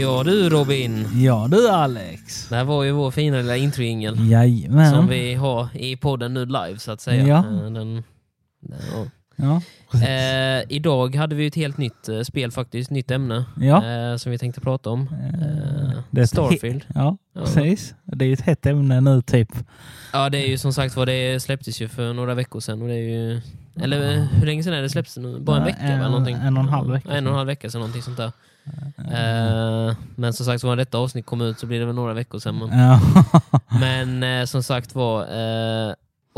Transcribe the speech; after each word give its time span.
Ja 0.00 0.22
du 0.24 0.48
Robin. 0.48 1.08
Ja 1.22 1.48
du 1.50 1.68
Alex. 1.68 2.48
Det 2.48 2.56
här 2.56 2.64
var 2.64 2.84
ju 2.84 2.90
vår 2.92 3.10
fina 3.10 3.36
lilla 3.36 3.56
introingel. 3.56 4.30
Jajamän. 4.30 4.90
Som 4.94 5.06
vi 5.08 5.34
har 5.34 5.68
i 5.74 5.96
podden 5.96 6.34
nu 6.34 6.46
live 6.46 6.78
så 6.78 6.92
att 6.92 7.00
säga. 7.00 7.26
Ja. 7.26 7.38
Eh, 7.38 7.44
Den, 7.70 7.74
den, 7.74 8.02
ja. 8.92 9.06
Ja. 9.36 9.60
Eh, 10.08 10.62
idag 10.68 11.14
hade 11.16 11.34
vi 11.34 11.46
ett 11.46 11.54
helt 11.54 11.78
nytt 11.78 12.08
eh, 12.08 12.20
spel 12.20 12.50
faktiskt, 12.50 12.90
nytt 12.90 13.10
ämne. 13.10 13.44
Ja. 13.60 13.86
Eh, 13.86 14.16
som 14.16 14.32
vi 14.32 14.38
tänkte 14.38 14.60
prata 14.60 14.90
om. 14.90 15.00
Eh, 15.02 15.98
Det 16.10 16.20
är 16.20 16.26
Starfield. 16.26 16.84
Ja, 16.94 17.16
Ja. 17.34 17.40
precis. 17.40 17.94
Det 18.04 18.24
är 18.24 18.26
ju 18.26 18.32
ett 18.32 18.40
hett 18.40 18.66
ämne 18.66 19.00
nu 19.00 19.22
typ. 19.22 19.48
Ja 20.12 20.30
det 20.30 20.38
är 20.38 20.48
ju 20.48 20.58
som 20.58 20.72
sagt 20.72 20.96
vad 20.96 21.08
det 21.08 21.40
släpptes 21.42 21.80
ju 21.80 21.88
för 21.88 22.12
några 22.12 22.34
veckor 22.34 22.60
sedan. 22.60 22.82
Och 22.82 22.88
det 22.88 22.94
är 22.94 23.08
ju, 23.08 23.40
eller 23.82 24.16
hur 24.20 24.46
länge 24.46 24.62
sedan 24.62 24.74
är 24.74 24.82
det 24.82 24.88
släpptes 24.90 25.16
nu? 25.16 25.38
Bara 25.40 25.56
en 25.58 25.64
vecka 25.64 25.78
en- 25.78 25.98
eller 26.00 26.08
någonting? 26.10 26.36
en 26.36 26.56
och 26.56 26.62
en 26.62 26.68
halv 26.68 26.90
vecka 26.90 27.08
En 27.12 27.26
och 27.26 27.32
en 27.32 27.36
halv 27.38 27.46
vecka 27.46 27.70
sedan 27.70 27.80
någonting 27.80 28.02
sånt 28.02 28.16
där. 28.16 28.32
Eh, 28.98 29.94
men 30.16 30.32
som 30.32 30.46
sagt 30.46 30.60
så 30.60 30.66
när 30.68 30.76
detta 30.76 30.98
avsnitt 30.98 31.26
kom 31.26 31.40
ut 31.40 31.58
så 31.58 31.66
blir 31.66 31.80
det 31.80 31.86
väl 31.86 31.94
några 31.94 32.12
veckor 32.14 32.38
sedan. 32.38 32.70
Men 33.80 34.22
eh, 34.40 34.44
som 34.44 34.62
sagt 34.62 34.94
var, 34.94 35.20
eh, 35.22 35.92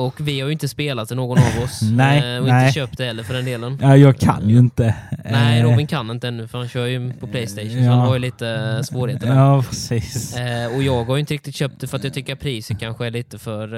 och 0.07 0.21
vi 0.21 0.41
har 0.41 0.49
ju 0.49 0.53
inte 0.53 0.69
spelat 0.69 1.09
det 1.09 1.15
någon 1.15 1.39
av 1.39 1.65
oss. 1.65 1.83
Nej, 1.93 2.35
eh, 2.35 2.41
och 2.41 2.49
nej. 2.49 2.67
inte 2.67 2.75
köpt 2.75 2.99
det 2.99 3.05
heller 3.05 3.23
för 3.23 3.35
den 3.35 3.45
delen. 3.45 3.79
ja, 3.83 3.97
jag 3.97 4.19
kan 4.19 4.49
ju 4.49 4.59
inte. 4.59 4.95
Nej, 5.25 5.61
Eh, 5.61 5.71
Robin 5.71 5.87
kan 5.87 6.11
inte 6.11 6.29
ännu 6.29 6.49
för 6.49 6.59
han 6.59 6.69
kör 6.69 6.87
ju 6.87 7.13
på 7.13 7.27
Playstation 7.27 7.71
så 7.71 7.79
ja. 7.79 7.91
han 7.91 7.99
har 7.99 8.15
ju 8.15 8.21
lite 8.21 8.49
eh, 8.49 8.83
svårigheter 8.83 9.27
där. 9.27 9.35
Ja, 9.35 9.63
precis. 9.63 10.37
Och 10.77 10.83
jag 10.83 11.05
har 11.05 11.17
ju 11.17 11.21
inte 11.21 11.35
riktigt 11.35 11.55
köpt 11.55 11.81
det 11.81 11.87
för 11.87 11.97
att 11.97 12.05
jag 12.05 12.15
tycker 12.15 12.33
att 12.33 12.41
priset 12.41 12.81
kanske 12.81 13.07
är 13.07 13.11
lite 13.11 13.39
för... 13.39 13.69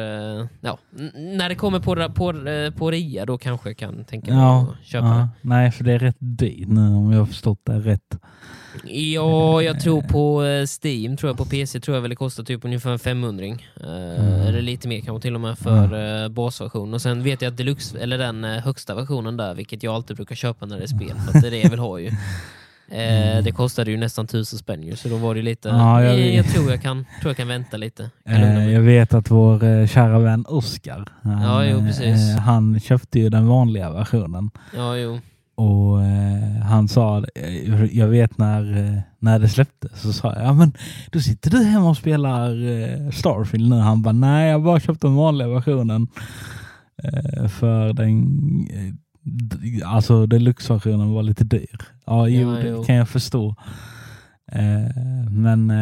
Ja, 0.60 0.78
när 1.14 1.48
det 1.48 1.54
kommer 1.54 1.80
på, 1.80 1.94
på, 2.14 2.34
på 2.78 2.90
rea 2.90 3.26
då 3.26 3.38
kanske 3.38 3.68
jag 3.68 3.76
kan 3.76 4.04
tänka 4.04 4.30
mig 4.30 4.40
Ja, 4.40 4.60
att 4.80 4.86
köpa 4.86 5.06
ja. 5.06 5.28
Nej, 5.40 5.70
för 5.70 5.84
det 5.84 5.92
är 5.92 5.98
rätt 5.98 6.16
dyrt 6.18 6.68
nu 6.68 6.80
om 6.80 7.12
jag 7.12 7.18
har 7.18 7.26
förstått 7.26 7.60
det 7.64 7.78
rätt. 7.78 8.18
Ja, 8.84 9.62
jag 9.62 9.80
tror 9.80 10.02
på 10.02 10.44
eh, 10.44 10.66
Steam, 10.82 11.16
tror 11.16 11.30
jag 11.30 11.36
på 11.36 11.44
PC 11.44 11.80
tror 11.80 11.96
jag 11.96 12.02
väl 12.02 12.10
det 12.10 12.16
kostar 12.16 12.44
typ 12.44 12.64
ungefär 12.64 12.90
en 12.90 12.98
500 12.98 13.46
eh, 13.46 13.52
Mm. 13.82 14.40
Eller 14.46 14.62
lite 14.62 14.88
mer 14.88 15.00
kanske 15.00 15.22
till 15.22 15.34
och 15.34 15.40
med 15.40 15.58
för 15.58 16.22
eh, 16.24 16.28
basversion. 16.28 16.94
Och 16.94 17.02
sen 17.02 17.22
vet 17.22 17.42
jag 17.42 17.50
att 17.50 17.56
deluxe, 17.56 17.98
eller 17.98 18.18
den 18.18 18.44
högsta 18.44 18.94
versionen 18.94 19.36
där, 19.36 19.54
vilket 19.54 19.82
jag 19.82 19.94
alltid 19.94 20.16
brukar 20.16 20.34
köpa 20.34 20.66
när 20.66 20.76
det 20.76 20.82
är 20.82 20.86
spel, 20.86 21.14
för 21.32 21.40
det 21.40 21.46
är 21.46 21.50
det 21.50 21.60
jag 21.60 21.70
vill 21.70 21.78
ha 21.78 21.98
ju. 21.98 22.10
Eh, 22.92 23.42
det 23.44 23.52
kostade 23.52 23.90
ju 23.90 23.96
nästan 23.96 24.26
tusen 24.26 24.58
spänn 24.58 24.82
ju, 24.82 24.96
så 24.96 25.08
då 25.08 25.16
var 25.16 25.34
det 25.34 25.42
lite... 25.42 25.70
Mm. 25.70 25.80
Ja, 25.80 26.04
jag 26.04 26.20
jag, 26.20 26.34
jag, 26.34 26.46
tror 26.46 26.70
jag 26.70 26.82
kan, 26.82 27.06
tror 27.20 27.30
jag 27.30 27.36
kan 27.36 27.48
vänta 27.48 27.76
lite. 27.76 28.10
Jag 28.24 28.70
jag 28.70 28.80
vet 28.80 29.14
att 29.14 29.30
vår 29.30 29.86
kära 29.86 30.18
vän 30.18 30.44
Oskar, 30.48 31.04
han, 31.22 31.42
Ja, 31.42 31.64
jo, 31.64 31.80
han 32.44 32.80
köpte 32.80 33.18
ju 33.18 33.28
den 33.28 33.46
vanliga 33.46 33.90
versionen. 33.90 34.50
Ja, 34.76 34.96
jo. 34.96 35.20
Och 35.54 36.02
eh, 36.02 36.62
han 36.64 36.88
sa, 36.88 37.24
eh, 37.34 37.84
jag 37.98 38.08
vet 38.08 38.38
när, 38.38 38.76
eh, 38.78 38.98
när 39.18 39.38
det 39.38 39.48
släpptes, 39.48 40.00
så 40.02 40.12
sa 40.12 40.32
jag, 40.34 40.44
ja 40.44 40.52
men 40.52 40.72
då 41.10 41.20
sitter 41.20 41.50
du 41.50 41.64
hemma 41.64 41.90
och 41.90 41.96
spelar 41.96 42.66
eh, 42.68 43.10
Starfield 43.10 43.70
nu. 43.70 43.76
Han 43.76 44.02
bara, 44.02 44.12
nej 44.12 44.50
jag 44.50 44.62
bara 44.62 44.80
köpte 44.80 45.06
den 45.06 45.14
vanliga 45.16 45.48
versionen. 45.48 46.08
Eh, 47.02 47.48
för 47.48 47.92
den, 47.92 48.26
alltså 49.84 50.26
deluxe-versionen 50.26 51.12
var 51.12 51.22
lite 51.22 51.44
dyr. 51.44 51.80
Ja, 52.06 52.28
jo, 52.28 52.50
Ja, 52.50 52.56
det 52.58 52.68
jo. 52.68 52.84
kan 52.84 52.94
jag 52.94 53.08
förstå. 53.08 53.54
Men 55.30 55.72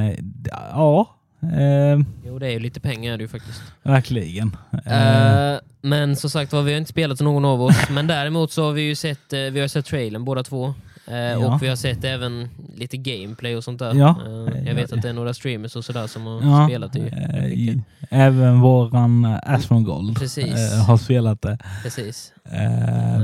ja, 0.72 1.16
eh, 1.42 1.98
Jo, 2.26 2.38
det 2.38 2.46
är 2.46 2.50
ju 2.50 2.58
lite 2.58 2.80
pengar 2.80 3.16
det 3.16 3.22
ju 3.22 3.28
faktiskt. 3.28 3.62
verkligen. 3.82 4.56
Eh, 4.86 5.52
Eh, 5.52 5.58
men 5.82 6.16
som 6.16 6.30
sagt 6.30 6.52
var, 6.52 6.62
vi 6.62 6.72
har 6.72 6.78
inte 6.78 6.90
spelat 6.90 7.20
någon 7.20 7.44
av 7.44 7.62
oss. 7.62 7.76
men 7.90 8.06
däremot 8.06 8.52
så 8.52 8.64
har 8.64 8.72
vi 8.72 8.82
ju 8.82 8.94
sett, 8.94 9.32
eh, 9.32 9.40
vi 9.40 9.60
har 9.60 9.68
sett 9.68 9.86
trailern 9.86 10.24
båda 10.24 10.42
två. 10.42 10.74
Eh, 11.06 11.14
Ja. 11.16 11.36
Och 11.54 11.62
vi 11.62 11.68
har 11.68 11.76
sett 11.76 12.04
även 12.04 12.48
lite 12.76 12.96
gameplay 12.96 13.56
och 13.56 13.64
sånt 13.64 13.78
där. 13.78 13.94
Ja. 13.94 14.16
Jag 14.66 14.74
vet 14.74 14.92
att 14.92 15.02
det 15.02 15.08
är 15.08 15.12
några 15.12 15.34
streamers 15.34 15.76
och 15.76 15.84
sådär 15.84 16.06
som 16.06 16.26
har 16.26 16.42
ja, 16.60 16.66
spelat 16.68 16.92
det. 16.92 17.80
även 18.10 18.60
våran 18.60 19.24
Asmongold 19.42 20.18
Precis. 20.18 20.72
har 20.86 20.96
spelat 20.96 21.42
det. 21.42 21.58
Precis. 21.82 22.32
Eh, 22.44 23.20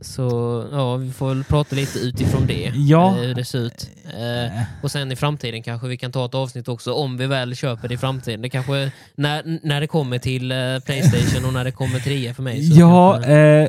så 0.00 0.64
ja, 0.72 0.96
vi 0.96 1.10
får 1.12 1.28
väl 1.28 1.44
prata 1.44 1.76
lite 1.76 1.98
utifrån 1.98 2.46
det. 2.46 2.72
Ja. 2.74 3.08
eh, 3.08 3.14
hur 3.14 3.34
det 3.34 3.44
ser 3.44 3.58
ut. 3.58 3.90
Eh, 4.18 4.44
eh, 4.44 4.62
Och 4.82 4.90
sen 4.90 5.12
i 5.12 5.16
framtiden 5.16 5.62
kanske 5.62 5.88
vi 5.88 5.96
kan 5.96 6.12
ta 6.12 6.24
ett 6.26 6.34
avsnitt 6.34 6.68
också 6.68 6.92
om 6.92 7.16
vi 7.16 7.26
väl 7.26 7.54
köper 7.56 7.88
det 7.88 7.94
i 7.94 7.98
framtiden. 7.98 8.42
Det 8.42 8.48
kanske 8.48 8.92
när, 9.14 9.58
när 9.62 9.80
det 9.80 9.86
kommer 9.86 10.18
till 10.18 10.52
eh, 10.52 10.56
Playstation 10.86 11.44
och 11.46 11.52
när 11.52 11.64
det 11.64 11.72
kommer 11.72 11.98
till 12.00 12.12
rea 12.12 12.34
för 12.34 12.42
mig. 12.42 12.78
ja, 12.78 13.12
kanske- 13.12 13.32
eh, 13.36 13.68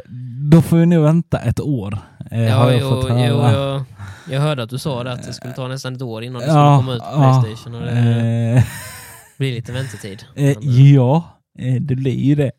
då 0.51 0.61
får 0.61 0.77
vi 0.77 0.85
nog 0.85 1.03
vänta 1.03 1.39
ett 1.39 1.59
år. 1.59 1.97
Eh, 2.31 2.41
ja 2.43 2.55
har 2.55 2.71
jag 2.71 2.81
jo, 2.81 2.89
fått 2.89 3.09
jo, 3.09 3.15
jag, 3.17 3.83
jag 4.31 4.41
hörde 4.41 4.63
att 4.63 4.69
du 4.69 4.77
sa 4.77 5.03
det, 5.03 5.11
att 5.11 5.23
det 5.27 5.33
skulle 5.33 5.53
ta 5.53 5.67
nästan 5.67 5.95
ett 5.95 6.01
år 6.01 6.23
innan 6.23 6.41
det 6.41 6.47
Ja, 6.47 6.51
skulle 6.53 6.77
komma 6.77 6.93
ut 6.93 6.99
på 7.17 7.23
ja, 7.23 7.41
Playstation. 7.43 7.75
Och 7.75 7.81
det 7.85 8.63
blir 9.37 9.51
lite 9.55 9.71
väntetid. 9.71 10.23
Men, 10.35 10.55
ja, 10.61 11.37
det 11.81 11.95
blir 11.95 12.19
ju 12.19 12.35
det. 12.35 12.51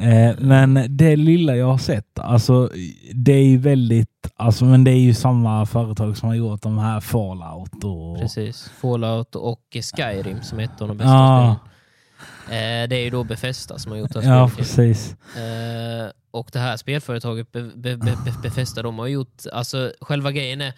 Eh, 0.00 0.34
men 0.38 0.86
det 0.88 1.16
lilla 1.16 1.56
jag 1.56 1.66
har 1.66 1.78
sett, 1.78 2.18
alltså 2.18 2.70
det 3.14 3.32
är 3.32 3.44
ju 3.44 3.58
väldigt, 3.58 4.08
alltså 4.36 4.64
men 4.64 4.84
det 4.84 4.90
är 4.90 5.00
ju 5.00 5.14
samma 5.14 5.66
företag 5.66 6.16
som 6.16 6.28
har 6.28 6.36
gjort 6.36 6.62
de 6.62 6.78
här 6.78 7.00
Fallout 7.00 7.84
och... 7.84 8.18
Precis. 8.20 8.70
Fallout 8.80 9.34
och 9.34 9.60
Skyrim 9.96 10.42
som 10.42 10.60
är 10.60 10.64
ett 10.64 10.80
av 10.80 10.88
de 10.88 10.96
bästa 10.96 11.12
Ja. 11.12 11.56
spelen. 11.56 11.68
Eh, 12.48 12.88
det 12.88 12.96
är 12.96 13.04
ju 13.04 13.10
då 13.10 13.24
Bethesda 13.24 13.78
som 13.78 13.92
har 13.92 13.98
gjort 13.98 14.12
det 14.12 14.20
här 14.24 14.38
Ja, 14.38 14.50
precis. 14.56 15.16
Eh, 15.36 16.10
och 16.30 16.50
det 16.52 16.58
här 16.58 16.76
spelföretaget 16.76 17.52
Be 17.52 17.62
Be 17.62 17.96
Be 17.96 18.16
Be 18.24 18.34
Bethesda, 18.42 18.82
de 18.82 18.98
har 18.98 19.06
gjort, 19.06 19.42
alltså 19.52 19.92
själva 20.00 20.32
grejen 20.32 20.60
är, 20.60 20.72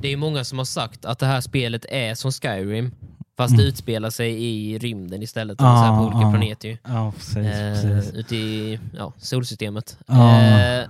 det 0.00 0.08
är 0.08 0.10
ju 0.10 0.16
många 0.16 0.44
som 0.44 0.58
har 0.58 0.64
sagt 0.64 1.04
att 1.04 1.18
det 1.18 1.26
här 1.26 1.40
spelet 1.40 1.84
är 1.88 2.14
som 2.14 2.32
Skyrim, 2.32 2.90
fast 3.36 3.56
det 3.56 3.62
Mm. 3.62 3.68
utspelar 3.68 4.10
sig 4.10 4.44
i 4.44 4.78
rymden 4.78 5.22
istället, 5.22 5.60
eller 5.60 5.70
så 5.70 5.76
här 5.82 5.88
på 5.96 6.02
Ah, 6.02 6.06
olika 6.06 6.26
ah. 6.28 6.30
planeter 6.30 6.68
ju. 6.68 6.76
Ja, 6.84 7.12
precis. 7.16 7.36
Eh, 7.36 7.92
precis. 7.92 8.14
ute 8.14 8.36
i 8.36 8.78
ja, 8.98 9.12
solsystemet. 9.18 9.98
Ja. 10.06 10.40
Eh, 10.40 10.84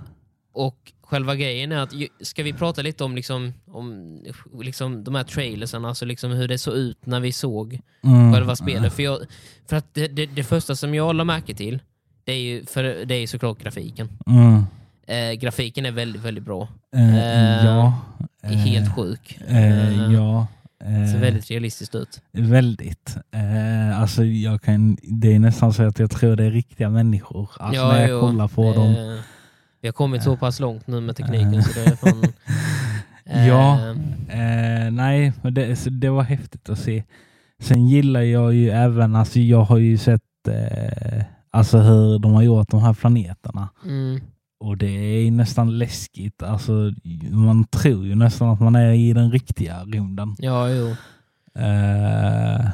och 0.53 0.91
själva 1.01 1.35
grejen 1.35 1.71
är 1.71 1.77
att, 1.77 1.93
ska 2.21 2.43
vi 2.43 2.53
prata 2.53 2.81
lite 2.81 3.03
om, 3.03 3.15
liksom, 3.15 3.53
om 3.67 4.19
liksom, 4.61 5.03
de 5.03 5.15
här 5.15 5.23
trailersen, 5.23 5.85
alltså 5.85 6.05
liksom 6.05 6.31
hur 6.31 6.47
det 6.47 6.57
såg 6.57 6.73
ut 6.75 7.05
när 7.05 7.19
vi 7.19 7.31
såg 7.31 7.79
Mm. 8.03 8.33
själva 8.33 8.55
spelet. 8.55 8.93
För, 8.93 9.03
jag, 9.03 9.19
för 9.69 9.75
att 9.75 9.93
det, 9.93 10.07
det, 10.07 10.25
det 10.25 10.43
första 10.43 10.75
som 10.75 10.95
jag 10.95 11.15
la 11.15 11.23
märke 11.23 11.53
till, 11.55 11.79
det 12.23 12.31
är 12.33 12.37
ju, 12.39 12.65
för 12.65 13.05
det 13.05 13.15
är 13.15 13.27
såklart 13.27 13.59
grafiken. 13.59 14.09
Mm. 14.27 14.63
Eh, 15.07 15.33
grafiken 15.39 15.85
är 15.85 15.91
väldigt, 15.91 16.21
väldigt 16.21 16.43
bra. 16.43 16.67
Eh, 16.95 17.17
Eh, 17.17 17.65
ja. 17.65 17.93
Helt 18.41 18.95
sjuk. 18.95 19.39
Eh, 19.47 19.87
Eh, 20.07 20.13
ja. 20.13 20.47
Eh, 20.85 21.11
Ser 21.11 21.19
väldigt 21.19 21.51
realistiskt 21.51 21.95
ut. 21.95 22.21
Väldigt. 22.31 23.17
Eh, 23.31 24.01
alltså 24.01 24.23
jag 24.23 24.61
kan, 24.61 24.97
det 25.03 25.35
är 25.35 25.39
nästan 25.39 25.73
så 25.73 25.83
att 25.83 25.99
jag 25.99 26.11
tror 26.11 26.35
det 26.35 26.43
är 26.43 26.51
riktiga 26.51 26.89
människor. 26.89 27.49
Alltså 27.59 27.81
Ja, 27.81 27.87
när 27.91 28.01
jag 28.01 28.09
jo. 28.09 28.19
kollar 28.19 28.47
på 28.47 28.63
Eh, 28.63 28.73
dem. 28.75 29.19
Vi 29.81 29.87
har 29.87 29.93
kommit 29.93 30.23
så 30.23 30.37
pass 30.37 30.59
långt 30.59 30.87
nu 30.87 31.01
med 31.01 31.15
tekniken 31.15 31.63
så 31.63 31.79
det 31.79 31.85
är 31.85 31.95
fan... 31.95 32.23
eh, 33.25 33.47
Ja. 33.47 33.89
Eh, 34.29 34.91
nej, 34.91 35.33
men 35.41 35.53
det, 35.53 35.75
det 36.01 36.09
var 36.09 36.23
häftigt 36.23 36.69
att 36.69 36.79
se. 36.79 37.03
Sen 37.59 37.87
gillar 37.87 38.21
jag 38.21 38.53
ju 38.53 38.69
även, 38.69 39.15
alltså 39.15 39.39
jag 39.39 39.61
har 39.63 39.77
ju 39.77 39.97
sett 39.97 40.21
eh, 40.47 41.23
alltså 41.51 41.77
hur 41.77 42.19
de 42.19 42.33
har 42.33 42.41
gjort 42.41 42.69
de 42.69 42.81
här 42.81 42.93
planeterna. 42.93 43.69
Mm, 43.85 44.21
Och 44.63 44.77
det 44.77 44.87
är 44.87 45.31
nästan 45.31 45.77
läskigt. 45.77 46.43
Alltså, 46.43 46.91
man 47.31 47.65
tror 47.65 48.05
ju 48.05 48.15
nästan 48.15 48.49
att 48.49 48.59
man 48.59 48.75
är 48.75 48.93
i 48.93 49.13
den 49.13 49.31
riktiga 49.31 49.83
rymden. 49.83 50.35
ja, 50.39 50.69
jo. 50.69 50.87
Eh, 51.61 52.65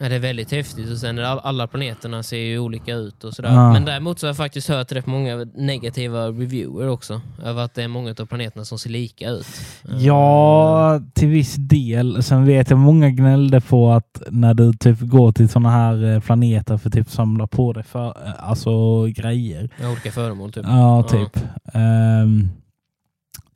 Ja, 0.00 0.08
det 0.08 0.14
är 0.14 0.18
väldigt 0.20 0.50
häftigt 0.50 0.90
och 0.90 0.98
sen 0.98 1.18
alla 1.18 1.66
planeterna 1.66 2.22
ser 2.22 2.36
ju 2.36 2.58
olika 2.58 2.94
ut 2.94 3.24
och 3.24 3.34
sådär. 3.34 3.52
Ja. 3.52 3.72
Men 3.72 3.84
däremot 3.84 4.18
så 4.18 4.26
har 4.26 4.28
jag 4.28 4.36
faktiskt 4.36 4.68
hört 4.68 4.92
rätt 4.92 5.06
många 5.06 5.46
negativa 5.54 6.26
reviewer 6.26 6.88
också. 6.88 7.20
Över 7.44 7.62
att 7.62 7.74
det 7.74 7.82
är 7.82 7.88
många 7.88 8.10
av 8.10 8.26
planeterna 8.26 8.64
som 8.64 8.78
ser 8.78 8.90
lika 8.90 9.28
ut. 9.30 9.46
Eh, 9.88 9.96
Ja, 10.06 11.00
till 11.14 11.28
viss 11.28 11.54
del. 11.54 12.22
Sen 12.22 12.46
vet 12.46 12.70
jag 12.70 12.78
många 12.78 13.10
gnällde 13.10 13.60
på 13.60 13.90
att 13.92 14.22
när 14.30 14.54
du 14.54 14.72
typ 14.72 15.00
går 15.00 15.32
till 15.32 15.48
sådana 15.48 15.70
här 15.70 16.14
eh, 16.14 16.20
planeter 16.20 16.76
för 16.76 16.90
typ 16.90 17.10
samla 17.10 17.46
på 17.46 17.72
dig 17.72 17.82
för, 17.84 18.06
eh, 18.08 18.48
alltså 18.48 19.04
grejer. 19.06 19.70
Ja, 19.80 19.90
olika 19.90 20.12
föremål 20.12 20.52
typ. 20.52 20.64
Ja, 20.66 21.02
typ. 21.02 21.44
Ehm, 21.72 22.48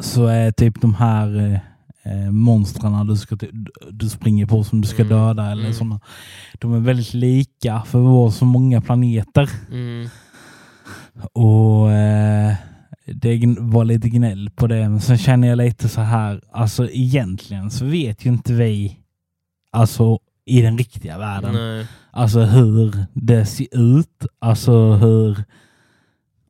så 0.00 0.26
är 0.26 0.50
typ 0.50 0.80
de 0.80 0.94
här 0.94 1.60
eh, 2.04 2.30
monstren 2.30 3.06
du, 3.06 3.16
ska, 3.16 3.36
du 3.90 4.08
springer 4.08 4.46
på 4.46 4.64
som 4.64 4.80
du 4.80 4.88
ska 4.88 5.02
Mm, 5.02 5.18
döda 5.18 5.50
eller 5.50 5.62
mm. 5.62 5.72
sådana. 5.72 6.00
De 6.58 6.74
är 6.74 6.80
väldigt 6.80 7.14
lika 7.14 7.82
för 7.86 7.98
att 7.98 8.04
vara 8.04 8.30
så 8.30 8.44
många 8.44 8.80
planeter. 8.80 9.50
Mm. 9.70 10.08
Och 11.32 11.92
eh, 11.92 12.54
det 13.06 13.56
var 13.58 13.84
lite 13.84 14.08
gnäll 14.08 14.50
på 14.50 14.66
det. 14.66 14.88
Men 14.88 15.00
sen 15.00 15.18
känner 15.18 15.48
jag 15.48 15.58
lite 15.58 15.88
så 15.88 16.00
här, 16.00 16.40
alltså 16.52 16.88
egentligen 16.90 17.70
så 17.70 17.84
vet 17.84 18.26
ju 18.26 18.30
inte 18.30 18.52
vi, 18.52 18.96
alltså 19.72 20.18
i 20.44 20.62
den 20.62 20.78
riktiga 20.78 21.18
världen, 21.18 21.54
Nej. 21.54 21.86
alltså 22.10 22.40
hur 22.40 23.06
det 23.12 23.46
ser 23.46 23.66
ut, 23.98 24.26
alltså 24.38 24.92
hur 24.92 25.44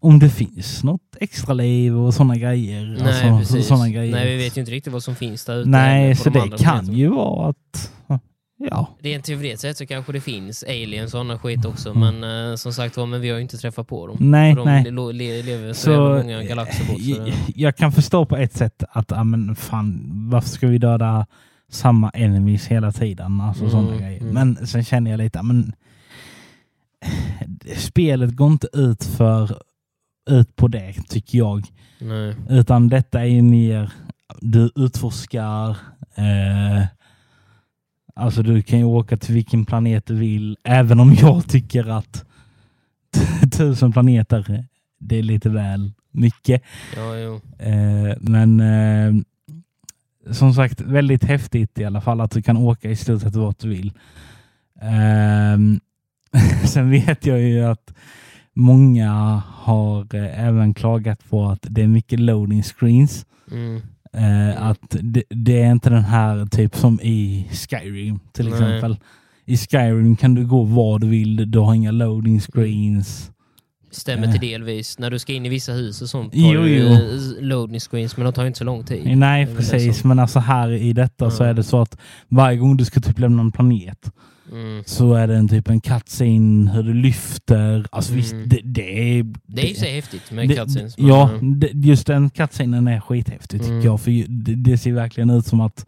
om 0.03 0.19
det 0.19 0.31
finns 0.31 0.85
något 0.85 1.17
extra 1.21 1.55
liv 1.55 1.99
och 1.99 2.15
sådana 2.15 2.37
grejer. 2.37 2.97
Nej, 3.05 3.31
alltså, 3.31 3.39
precis. 3.55 3.69
Såna 3.69 3.89
grejer. 3.89 4.13
Nej, 4.13 4.37
vi 4.37 4.45
vet 4.45 4.57
ju 4.57 4.61
inte 4.61 4.73
riktigt 4.73 4.93
vad 4.93 5.03
som 5.03 5.15
finns 5.17 5.45
där 5.45 5.57
ute. 5.61 5.69
Nej, 5.69 6.17
så 6.17 6.31
de 6.31 6.51
det 6.51 6.59
kan 6.59 6.93
ju 6.93 7.09
vara 7.09 7.49
att... 7.51 7.93
Ja. 8.71 8.87
Rent 9.01 9.25
teoretiskt 9.25 9.61
sett 9.61 9.77
så 9.77 9.87
kanske 9.87 10.13
det 10.13 10.21
finns 10.21 10.65
aliens 10.69 11.05
och 11.05 11.11
sådana 11.11 11.39
skit 11.39 11.65
också, 11.65 11.91
Mm. 11.91 12.19
men 12.21 12.51
eh, 12.51 12.57
som 12.57 12.73
sagt 12.73 12.97
var, 12.97 13.07
men 13.07 13.21
vi 13.21 13.29
har 13.29 13.37
ju 13.37 13.43
inte 13.43 13.57
träffat 13.59 13.89
på 13.89 14.07
dem. 14.07 14.17
Nej, 14.21 14.55
de 14.55 14.65
nej. 14.65 14.85
le- 14.91 15.13
le- 15.13 15.43
lever 15.43 15.73
så, 15.73 15.81
Så, 15.83 16.23
många 16.23 16.43
galaxer 16.43 16.85
bort. 16.87 16.99
Jag, 17.01 17.33
jag 17.57 17.77
kan 17.77 17.93
förstå 17.93 18.25
på 18.27 18.37
ett 18.37 18.53
sätt 18.53 18.83
att, 18.91 19.11
ja 19.11 19.25
men 19.25 19.57
fan, 19.57 20.11
varför 20.31 20.49
ska 20.49 20.67
vi 20.67 20.79
döda 20.79 21.27
samma 21.71 22.11
enemies 22.11 22.67
hela 22.67 22.93
tiden? 22.93 23.41
Alltså 23.41 23.65
Mm, 23.65 23.71
sådana 23.73 23.97
grejer. 23.97 24.21
mm. 24.21 24.35
Men 24.35 24.67
sen 24.67 24.85
känner 24.85 25.11
jag 25.11 25.19
lite, 25.19 25.43
men 25.43 25.73
spelet 27.77 28.37
går 28.37 28.49
inte 28.53 28.69
ut 28.73 29.05
för 29.05 29.63
ut 30.31 30.57
på 30.57 30.69
det 30.69 30.93
tycker 31.09 31.39
jag. 31.39 31.67
nej. 31.99 32.35
Utan 32.49 32.89
detta 32.89 33.21
är 33.21 33.25
ju 33.27 33.43
mer, 33.43 33.93
du 34.41 34.71
utforskar, 34.77 35.71
eh, 36.15 36.87
alltså 38.15 38.43
du 38.43 38.63
kan 38.63 38.79
ju 38.79 38.85
åka 38.85 39.17
till 39.17 39.35
vilken 39.35 39.65
planet 39.65 40.07
du 40.07 40.15
vill, 40.15 40.57
även 40.65 41.01
om 41.01 41.15
jag 41.15 41.49
tycker 41.49 41.89
att 41.89 42.25
tusen 43.57 43.93
planeter, 43.93 44.65
det 44.99 45.17
är 45.19 45.23
lite 45.23 45.49
väl 45.49 45.93
mycket. 46.11 46.63
Ja. 46.97 47.17
Eh, 47.67 48.17
men 48.21 48.61
eh, 48.61 49.15
som 50.31 50.55
sagt, 50.55 50.81
väldigt 50.81 51.25
häftigt 51.25 51.79
i 51.79 51.85
alla 51.85 52.01
fall 52.01 52.21
att 52.21 52.31
du 52.31 52.43
kan 52.43 52.57
åka 52.57 52.91
i 52.91 52.97
sett 52.97 53.35
vart 53.35 53.59
du 53.59 53.69
vill. 53.69 53.93
Ehm, 54.81 55.81
sen 56.65 56.91
vet 56.91 57.27
jag 57.27 57.41
ju 57.41 57.65
att 57.65 57.95
många 58.55 59.43
har 59.47 60.15
eh, 60.15 60.47
även 60.47 60.75
klagat 60.75 61.31
på 61.31 61.45
att 61.47 61.67
det 61.71 61.83
är 61.83 61.87
mycket 61.89 62.21
loading 62.21 62.63
screens. 62.63 63.27
Mm. 63.51 63.83
Eh, 64.13 64.63
att 64.67 64.97
det, 65.03 65.23
det 65.31 65.63
är 65.63 65.71
inte 65.73 65.91
den 65.91 66.05
här 66.05 66.47
typ 66.47 66.77
som 66.77 67.01
i 67.03 67.49
Skyrim 67.53 68.19
till 68.33 68.45
Nej. 68.45 68.53
exempel. 68.55 68.97
I 69.45 69.57
Skyrim 69.57 70.17
kan 70.17 70.35
du 70.35 70.47
gå 70.47 70.63
var 70.63 70.99
du 70.99 71.07
vill, 71.09 71.51
du 71.51 71.59
har 71.59 71.75
inga 71.75 71.91
loading 71.91 72.41
screens. 72.41 73.29
Stämmer 73.91 74.27
Eh. 74.27 74.33
till 74.33 74.41
delvis. 74.41 74.99
När 74.99 75.11
du 75.11 75.19
ska 75.19 75.33
in 75.33 75.47
i 75.47 75.49
vissa 75.49 75.73
hus 75.73 76.03
och 76.03 76.09
sånt 76.09 76.33
tar 76.33 76.39
Jo, 76.41 76.63
du 76.63 76.69
jo. 76.79 76.87
eh, 76.89 77.43
loading 77.43 77.81
screens, 77.81 78.17
men 78.17 78.25
de 78.25 78.33
tar 78.33 78.47
inte 78.47 78.59
så 78.59 78.65
lång 78.65 78.85
tid. 78.85 79.19
Nej, 79.19 79.47
precis. 79.57 80.05
Men 80.05 80.19
alltså 80.19 80.39
här 80.39 80.73
i 80.73 80.93
detta 80.93 81.31
så 81.31 81.43
Ja. 81.43 81.49
är 81.49 81.55
det 81.55 81.63
så 81.63 81.81
att 81.83 81.99
varje 82.29 82.59
gång 82.59 82.77
du 82.77 82.85
ska 82.85 83.01
typ 83.01 83.19
lämna 83.19 83.43
en 83.43 83.53
planet 83.53 84.11
Mm. 84.53 84.83
så 84.87 85.15
är 85.15 85.27
det 85.27 85.37
en 85.37 85.49
typ 85.49 85.69
en 85.69 85.81
cutscene, 85.81 86.71
hur 86.73 86.83
du 86.83 86.95
lyfter. 86.95 87.87
Alltså 87.93 88.13
visst, 88.15 88.33
Mm. 88.33 88.49
det, 88.49 88.61
det 88.65 89.19
är... 89.19 89.25
Det 89.47 89.63
är 89.63 89.69
ju 89.69 89.75
så 89.75 89.85
häftigt 89.85 90.31
med 90.31 90.49
det- 90.49 90.55
cutscenes. 90.57 90.95
Ja, 90.99 91.31
det, 91.57 91.71
just 91.75 92.07
den 92.07 92.31
cutscenen 92.31 92.89
är 92.89 93.01
skithäftig 93.01 93.61
tycker 93.61 93.73
Mm. 93.73 93.85
jag. 93.85 94.01
För 94.01 94.11
det, 94.29 94.55
det 94.55 94.79
ser 94.79 94.93
verkligen 94.93 95.31
ut 95.31 95.47
som 95.47 95.61
att 95.61 95.87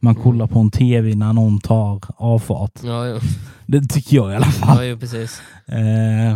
man 0.00 0.14
Mm. 0.14 0.22
kollar 0.22 0.46
på 0.46 0.58
en 0.58 0.70
tv 0.70 1.14
när 1.14 1.32
någon 1.32 1.60
tar 1.60 2.00
avfart. 2.16 2.72
Ja, 2.84 3.06
jo. 3.06 3.18
Det 3.66 3.80
tycker 3.82 4.16
jag 4.16 4.32
i 4.32 4.34
alla 4.36 4.46
fall. 4.46 4.76
ja 4.78 4.84
jo, 4.84 4.98
precis. 4.98 5.40
Eh, 5.66 6.32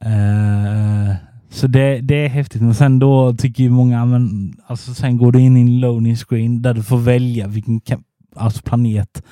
eh, 0.00 1.14
så 1.50 1.66
det, 1.66 2.00
det 2.00 2.24
är 2.24 2.28
häftigt. 2.28 2.62
Men 2.62 2.74
sen 2.74 2.98
då 2.98 3.34
tycker 3.34 3.62
ju 3.64 3.70
många, 3.70 4.04
men, 4.04 4.56
alltså 4.66 4.94
sen 4.94 5.16
går 5.16 5.32
du 5.32 5.40
in 5.40 5.56
i 5.56 5.60
en 5.60 5.80
loading 5.80 6.16
screen 6.16 6.62
där 6.62 6.74
du 6.74 6.82
får 6.82 6.98
välja 6.98 7.46
vilken 7.46 8.02
alltså 8.36 8.62
planet 8.62 9.22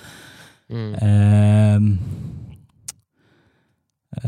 Mm. 0.71 0.95
eh, 0.95 1.77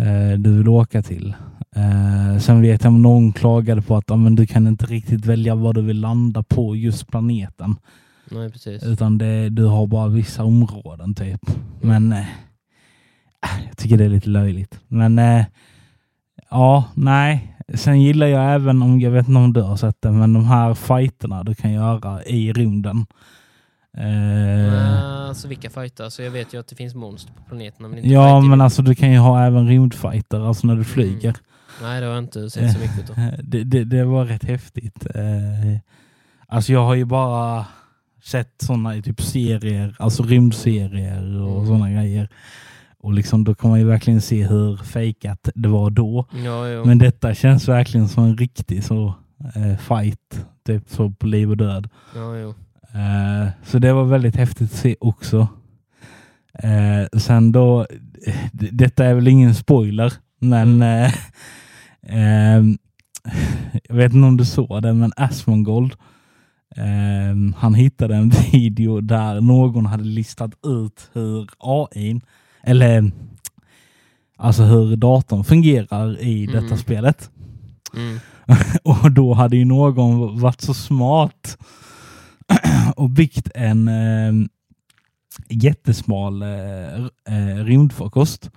eh, 0.03 0.39
du 0.39 0.59
vill 0.59 0.69
åka 0.69 1.03
till. 1.03 1.35
Eh, 1.77 2.39
sen 2.39 2.63
vet 2.63 2.85
jag 2.85 2.93
om 2.93 3.03
någon 3.03 3.33
klagade 3.33 3.83
på 3.83 3.97
att 3.97 4.05
ja, 4.07 4.17
men 4.17 4.35
du 4.35 4.47
kan 4.47 4.67
inte 4.67 4.87
riktigt 4.87 5.27
välja 5.27 5.55
vad 5.55 5.75
du 5.75 5.83
vill 5.83 6.01
landa 6.01 6.43
på 6.43 6.77
just 6.77 7.09
planeten. 7.09 7.77
Nej, 8.31 8.51
precis. 8.53 8.83
Utan 8.83 9.19
det, 9.19 9.49
du 9.49 9.65
har 9.65 9.87
bara 9.87 10.09
vissa 10.09 10.45
områden 10.45 11.15
typ. 11.15 11.41
Men 11.81 12.13
eh, 12.13 12.27
jag 13.67 13.77
tycker 13.77 13.99
det 13.99 14.05
är 14.05 14.09
lite 14.09 14.29
löjligt. 14.29 14.81
Men 14.89 15.19
eh, 15.19 15.45
ja, 16.51 16.85
nej. 16.95 17.53
Sen 17.75 18.03
gillar 18.03 18.27
jag 18.27 18.55
även, 18.55 18.83
om 18.83 19.01
jag 19.01 19.11
vet 19.11 19.29
inte 19.29 19.39
om 19.39 19.53
du 19.53 19.63
har 19.63 19.77
sett 19.77 20.03
det, 20.03 20.11
men 20.11 20.33
de 20.33 20.45
här 20.45 20.75
fighterna 20.75 21.45
du 21.45 21.55
kan 21.55 21.73
göra 21.73 22.25
i 22.25 22.53
rymden. 22.53 23.07
Eh, 23.97 25.27
Alltså 25.29 25.49
vilka 25.49 25.71
fighter? 25.71 26.05
Alltså, 26.05 26.23
jag 26.23 26.31
vet 26.31 26.55
ju 26.55 26.61
att 26.61 26.69
det 26.69 26.75
finns 26.77 26.95
monster 26.95 27.33
på 27.33 27.43
planeterna. 27.49 27.89
Men 27.89 27.99
inte 27.99 28.11
ja, 28.11 28.41
men 28.41 28.61
alltså 28.61 28.83
du 28.83 28.95
kan 28.95 29.13
ju 29.13 29.19
ha 29.19 29.45
även 29.47 29.69
rymdfighter, 29.69 30.49
alltså 30.49 30.67
när 30.67 30.77
du 30.77 30.85
flyger. 30.85 31.35
Nej, 31.83 32.01
det 32.01 32.07
har 32.07 32.15
jag 32.15 32.23
inte 32.25 32.51
sett 32.51 32.73
så 32.73 32.79
mycket 32.79 33.11
av. 33.11 33.19
Eh, 33.19 33.33
Det, 33.43 33.65
det, 33.65 33.85
det 33.85 34.05
var 34.05 34.25
rätt 34.25 34.45
häftigt. 34.45 35.07
Eh, 35.15 35.79
Alltså 36.49 36.73
jag 36.73 36.85
har 36.85 36.95
ju 36.95 37.05
bara 37.05 37.67
sett 38.25 38.55
sådana 38.63 38.97
i 38.97 39.03
typ 39.03 39.23
serier, 39.23 39.97
alltså 39.99 40.23
rymdserier 40.23 41.43
och 41.43 41.55
Mm. 41.57 41.67
sådana 41.67 41.91
grejer. 41.91 42.29
Och 42.99 43.13
liksom 43.13 43.45
då 43.45 43.55
kan 43.55 43.71
man 43.71 43.79
ju 43.79 43.85
verkligen 43.87 44.21
se 44.21 44.47
hur 44.47 44.77
fejkat 44.77 45.49
det 45.55 45.69
var 45.69 45.91
då. 45.91 46.25
Ja, 46.45 46.69
jo. 46.69 46.85
Men 46.85 46.99
detta 46.99 47.35
känns 47.35 47.69
verkligen 47.69 48.09
som 48.09 48.25
en 48.25 48.37
riktig 48.37 48.85
så 48.85 49.15
eh, 49.55 49.77
fight, 49.77 50.47
typ 50.67 50.83
så 50.89 51.11
på 51.11 51.27
liv 51.27 51.51
och 51.51 51.57
död. 51.57 51.89
Ja. 52.15 52.55
Eh, 52.97 53.49
så 53.65 53.79
det 53.79 53.93
var 53.93 54.05
väldigt 54.05 54.37
häftigt 54.37 54.73
att 54.73 54.79
se 54.79 54.97
också. 55.01 55.49
Eh, 56.59 57.19
sen 57.19 57.53
då, 57.53 57.87
eh, 58.27 58.35
detta 58.53 59.05
är 59.05 59.15
väl 59.15 59.29
ingen 59.29 59.55
spoiler, 59.55 60.13
men 60.41 60.83
eh, 60.83 61.13
ehm, 62.09 62.79
jag 63.89 63.97
vet 63.97 64.13
inte 64.13 64.27
om 64.27 64.37
du 64.37 64.45
såg 64.45 64.83
det, 64.83 64.93
men 64.93 65.13
Asmongold, 65.17 65.95
han 67.57 67.75
hittade 67.75 68.17
en 68.17 68.29
video 68.53 69.01
där 69.01 69.41
någon 69.41 69.87
hade 69.87 70.05
listat 70.05 70.51
ut 70.67 71.11
hur 71.13 71.49
AI, 71.59 72.21
eller 72.63 73.11
alltså 74.37 74.63
hur 74.63 74.97
datorn 74.97 75.45
fungerar 75.45 76.21
i 76.21 76.45
Mm. 76.45 76.63
detta 76.63 76.77
spelet. 76.77 77.31
Mm. 77.97 78.19
Och 78.83 79.13
då 79.13 79.35
hade 79.35 79.57
ju 79.57 79.65
någon 79.65 80.41
varit 80.41 80.61
så 80.61 80.75
smart 80.75 81.59
och 82.97 83.11
byggt 83.11 83.49
en 83.55 83.89
eh, 83.89 84.33
jättesmal 85.49 86.43
eh, 86.43 86.49
eh, 87.29 87.65
rymdfarkost. 87.65 88.51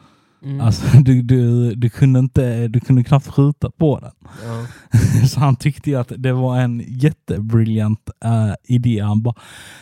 Mm. 0.44 0.62
Alltså, 0.62 0.98
du, 1.02 1.22
du, 1.22 1.76
du, 1.76 1.90
kunde 1.90 2.20
inte, 2.20 2.68
du 2.68 2.80
kunde 2.80 3.04
knappt 3.04 3.28
skjuta 3.28 3.72
på 3.72 4.00
den. 4.00 4.12
ja. 4.46 4.66
Så 5.28 5.40
han 5.40 5.56
tyckte 5.56 5.90
ju 5.90 5.96
att 6.00 6.12
det 6.18 6.34
var 6.34 6.58
en 6.60 6.84
jättebriljant 6.88 8.10
eh, 8.26 8.54
idé. 8.64 9.00
Han 9.00 9.22
bara, 9.22 9.36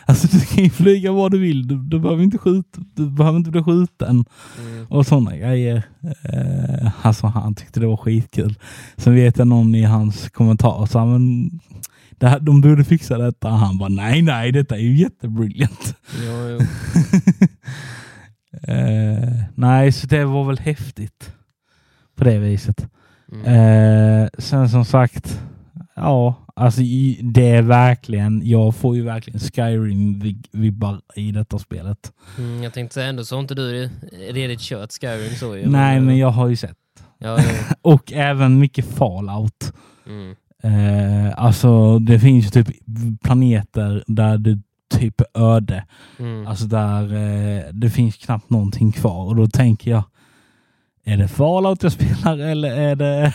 alltså 0.05 0.27
du 0.27 0.45
kan 0.45 0.63
ju 0.63 0.69
flyga 0.69 1.11
vad 1.11 1.31
du 1.31 1.39
vill, 1.39 1.67
du, 1.67 1.83
du, 1.83 1.99
behöver, 1.99 2.23
inte 2.23 2.37
skjuta, 2.37 2.81
du 2.95 3.09
behöver 3.09 3.37
inte 3.37 3.51
bli 3.51 3.63
skjuten 3.63 4.25
Mm. 4.61 4.85
och 4.89 5.07
sådana 5.07 5.37
grejer. 5.37 5.83
Eh, 6.23 6.89
alltså 7.01 7.27
han 7.27 7.55
tyckte 7.55 7.79
det 7.79 7.87
var 7.87 7.97
skitkul. 7.97 8.55
Sen 8.97 9.15
vet 9.15 9.37
jag 9.37 9.47
någon 9.47 9.75
i 9.75 9.83
hans 9.83 10.29
kommentar 10.29 10.85
sa 10.85 11.05
men 11.05 11.49
det 12.19 12.27
här, 12.27 12.39
de 12.39 12.61
borde 12.61 12.83
fixa 12.83 13.17
detta. 13.17 13.49
Han 13.49 13.77
bara 13.77 13.89
nej, 13.89 14.21
nej, 14.21 14.51
detta 14.51 14.75
är 14.75 14.79
ju 14.79 14.97
jättebriljant. 14.97 15.95
Ja, 16.25 16.49
jo. 16.49 16.57
eh, 18.73 19.43
nej, 19.55 19.91
så 19.91 20.07
det 20.07 20.25
var 20.25 20.43
väl 20.43 20.59
häftigt 20.59 21.31
på 22.15 22.23
det 22.23 22.39
viset. 22.39 22.87
Mm. 23.31 23.45
Eh, 23.45 24.29
sen 24.37 24.69
som 24.69 24.85
sagt, 24.85 25.41
ja, 25.95 26.35
alltså 26.55 26.81
det 27.21 27.49
är 27.49 27.61
verkligen, 27.61 28.41
jag 28.45 28.75
får 28.75 28.95
ju 28.95 29.01
verkligen 29.01 29.39
Skyrim-vibbar 29.39 31.01
i 31.15 31.31
detta 31.31 31.59
spelet. 31.59 32.11
Mm, 32.37 32.63
jag 32.63 32.73
tänkte 32.73 32.93
säga 32.93 33.07
ändå 33.07 33.25
så 33.25 33.35
har 33.35 33.41
inte 33.41 33.55
du 33.55 33.89
redigt 34.29 34.61
kört 34.61 34.91
Skyrim 35.01 35.35
så 35.35 35.57
ju. 35.57 35.69
Nej, 35.69 35.99
men 35.99 36.17
jag 36.17 36.29
har 36.29 36.47
ju 36.47 36.55
sett. 36.55 36.77
Ja, 37.17 37.39
jo. 37.41 37.75
Och 37.91 38.13
även 38.13 38.59
mycket 38.59 38.85
Fallout. 38.85 39.73
Mm. 40.07 40.35
Eh, 40.63 41.33
alltså 41.43 41.99
det 41.99 42.19
finns 42.19 42.45
ju 42.45 42.49
typ 42.49 42.75
planeter 43.23 44.03
där 44.07 44.37
det 44.37 44.59
typ 44.89 45.21
är 45.21 45.27
öde. 45.41 45.83
Mm. 46.19 46.47
Alltså 46.47 46.65
där 46.65 47.03
eh, 47.13 47.63
det 47.73 47.89
finns 47.89 48.15
knappt 48.17 48.49
någonting 48.49 48.91
kvar. 48.91 49.25
Och 49.25 49.35
då 49.35 49.47
tänker 49.47 49.91
jag, 49.91 50.03
är 51.03 51.17
det 51.17 51.27
Fallout 51.27 51.83
jag 51.83 51.91
spelar 51.91 52.37
eller 52.37 52.71
är 52.71 52.95
det 52.95 53.33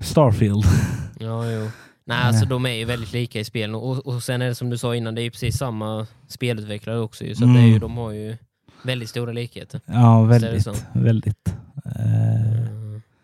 Starfield? 0.00 0.64
Ja, 1.20 1.50
jo. 1.50 1.68
Nej, 2.04 2.18
alltså 2.18 2.46
de 2.46 2.66
är 2.66 2.70
ju 2.70 2.84
väldigt 2.84 3.12
lika 3.12 3.40
i 3.40 3.44
spelen. 3.44 3.74
Och, 3.74 4.06
och 4.06 4.22
sen 4.22 4.42
är 4.42 4.46
det 4.48 4.54
som 4.54 4.70
du 4.70 4.78
sa 4.78 4.94
innan, 4.94 5.14
det 5.14 5.20
är 5.20 5.22
ju 5.22 5.30
precis 5.30 5.56
samma 5.56 6.06
spelutvecklare 6.28 6.98
också. 7.00 7.24
Ju, 7.24 7.34
så 7.34 7.44
att 7.44 7.54
det 7.54 7.60
är 7.60 7.62
ju, 7.62 7.68
Mm. 7.68 7.80
de 7.80 7.96
har 7.96 8.12
ju 8.12 8.36
väldigt 8.82 9.08
stora 9.10 9.32
likheter. 9.32 9.80
Ja, 9.86 10.22
väldigt. 10.22 10.68
väldigt. 10.92 11.54
Eh, 11.84 12.58
Mm. 12.58 12.77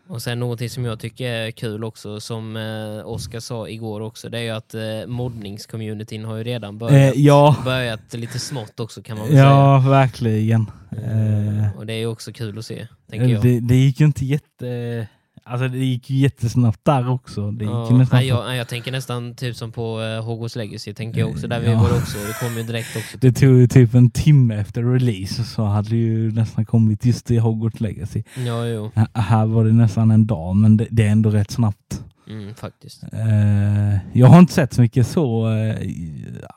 Och 0.09 0.23
sen 0.23 0.41
någonting 0.41 0.71
som 0.71 0.85
jag 0.85 1.01
tycker 1.01 1.31
är 1.31 1.51
kul 1.51 1.85
också, 1.85 2.21
som 2.21 2.57
eh, 2.57 3.09
Oskar 3.09 3.41
sa 3.41 3.69
igår 3.69 4.01
också, 4.01 4.29
det 4.29 4.39
är 4.39 4.43
ju 4.43 4.51
att 4.51 4.75
eh, 4.75 5.07
moddningscommunityn 5.07 6.25
har 6.25 6.37
ju 6.37 6.45
redan 6.45 6.79
börjat, 6.79 7.15
eh, 7.15 7.21
ja, 7.23 7.57
börjat 7.65 8.15
lite 8.15 8.39
smått 8.39 8.81
också 8.81 9.03
kan 9.03 9.19
man 9.19 9.29
väl 9.29 9.37
ja, 9.37 9.79
verkligen. 9.79 10.67
säga. 10.91 11.03
Eh, 11.03 11.55
Eh, 11.65 11.77
och 11.79 11.87
det 11.87 11.93
är 11.93 11.99
ju 11.99 12.07
också 12.07 12.33
kul 12.33 12.59
att 12.59 12.67
se, 12.67 12.89
tänker 13.11 13.29
jag. 13.29 13.43
det, 13.43 13.61
det 13.61 13.77
gick 13.77 14.01
ju 14.01 14.07
inte 14.07 14.25
jätte... 14.25 15.09
Alltså 15.47 15.69
det 15.69 15.79
gick 15.79 16.11
ju 16.11 16.17
jättesnabbt 16.17 16.81
där 16.85 17.11
också. 17.11 17.51
Det 17.51 17.65
gick 17.65 17.73
Ja, 17.73 17.97
nästan 17.97 18.19
nej, 18.19 18.27
jag, 18.29 18.57
jag 18.57 18.69
tänker 18.69 18.93
nästan 18.93 19.35
typ 19.35 19.57
som 19.57 19.73
på 19.73 20.01
uh, 20.01 20.23
Hogwarts 20.25 20.57
Legacy, 20.57 20.95
tänker 20.95 21.21
jag 21.21 21.31
också. 21.31 21.47
Där 21.49 21.61
vi 21.61 21.67
Ja. 21.71 21.79
var 21.83 21.97
också, 21.99 22.19
det 22.19 22.47
kom 22.47 22.57
ju 22.57 22.63
direkt 22.63 22.97
också. 22.97 23.19
Det 23.21 23.33
tog 23.33 23.51
ju 23.59 23.67
typ 23.67 23.95
en 23.95 24.11
timme 24.11 24.55
efter 24.55 24.83
release 24.83 25.45
så 25.45 25.65
hade 25.65 25.89
det 25.89 25.97
ju 25.97 26.33
nästan 26.33 26.65
kommit 26.65 27.05
just 27.05 27.31
i 27.31 27.37
Hogwarts 27.39 27.81
Legacy. 27.81 28.23
Ja, 28.47 28.67
jo. 28.67 28.91
H- 28.95 29.07
Här 29.21 29.47
var 29.47 29.65
det 29.65 29.73
nästan 29.73 30.11
en 30.11 30.27
dag 30.27 30.57
men 30.57 30.77
det, 30.77 30.87
det 30.91 31.07
är 31.07 31.11
ändå 31.11 31.31
rätt 31.31 31.51
snabbt. 31.51 32.05
Mm, 32.29 32.55
faktiskt. 32.55 33.03
Eh, 33.13 33.99
jag 34.13 34.27
har 34.27 34.39
inte 34.39 34.53
sett 34.53 34.73
så 34.73 34.81
mycket 34.81 35.07
så, 35.07 35.53
eh, 35.53 35.77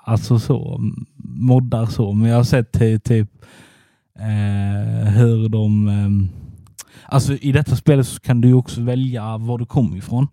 alltså 0.03 0.39
så, 0.39 0.79
moddar 1.23 1.85
så, 1.85 2.13
men 2.13 2.29
jag 2.29 2.37
har 2.37 2.43
sett 2.43 2.71
ty- 2.71 2.99
typ 2.99 3.29
eh, 4.19 5.09
hur 5.13 5.49
de, 5.49 5.87
eh, 5.87 6.46
alltså 7.05 7.33
i 7.33 7.51
detta 7.51 7.75
spelet 7.75 8.07
så 8.07 8.19
kan 8.19 8.41
du 8.41 8.47
ju 8.47 8.53
också 8.53 8.81
välja 8.81 9.37
var 9.37 9.57
du 9.57 9.65
kommer 9.65 9.97
ifrån. 9.97 10.27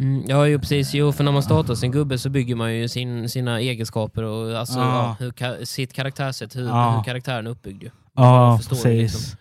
Mm, 0.00 0.22
ja, 0.28 0.46
jo, 0.46 0.58
precis. 0.58 0.94
Jo, 0.94 1.12
för 1.12 1.24
när 1.24 1.32
man 1.32 1.42
startar 1.42 1.74
sin 1.74 1.92
gubbe 1.92 2.18
så 2.18 2.30
bygger 2.30 2.54
man 2.54 2.74
ju 2.74 2.88
sin, 2.88 3.28
sina 3.28 3.60
egenskaper 3.60 4.22
och 4.22 4.58
alltså, 4.58 4.78
Ja. 4.78 5.16
ja, 5.20 5.32
hur, 5.48 5.64
sitt 5.64 5.92
karaktärssätt, 5.92 6.56
hur, 6.56 6.66
Ja. 6.66 6.96
hur 6.96 7.04
karaktären 7.04 7.46
är 7.46 7.50
uppbyggd. 7.50 7.82
Ju. 7.82 7.90
Ja, 8.16 8.60
precis. 8.68 8.84
liksom. 8.84 9.38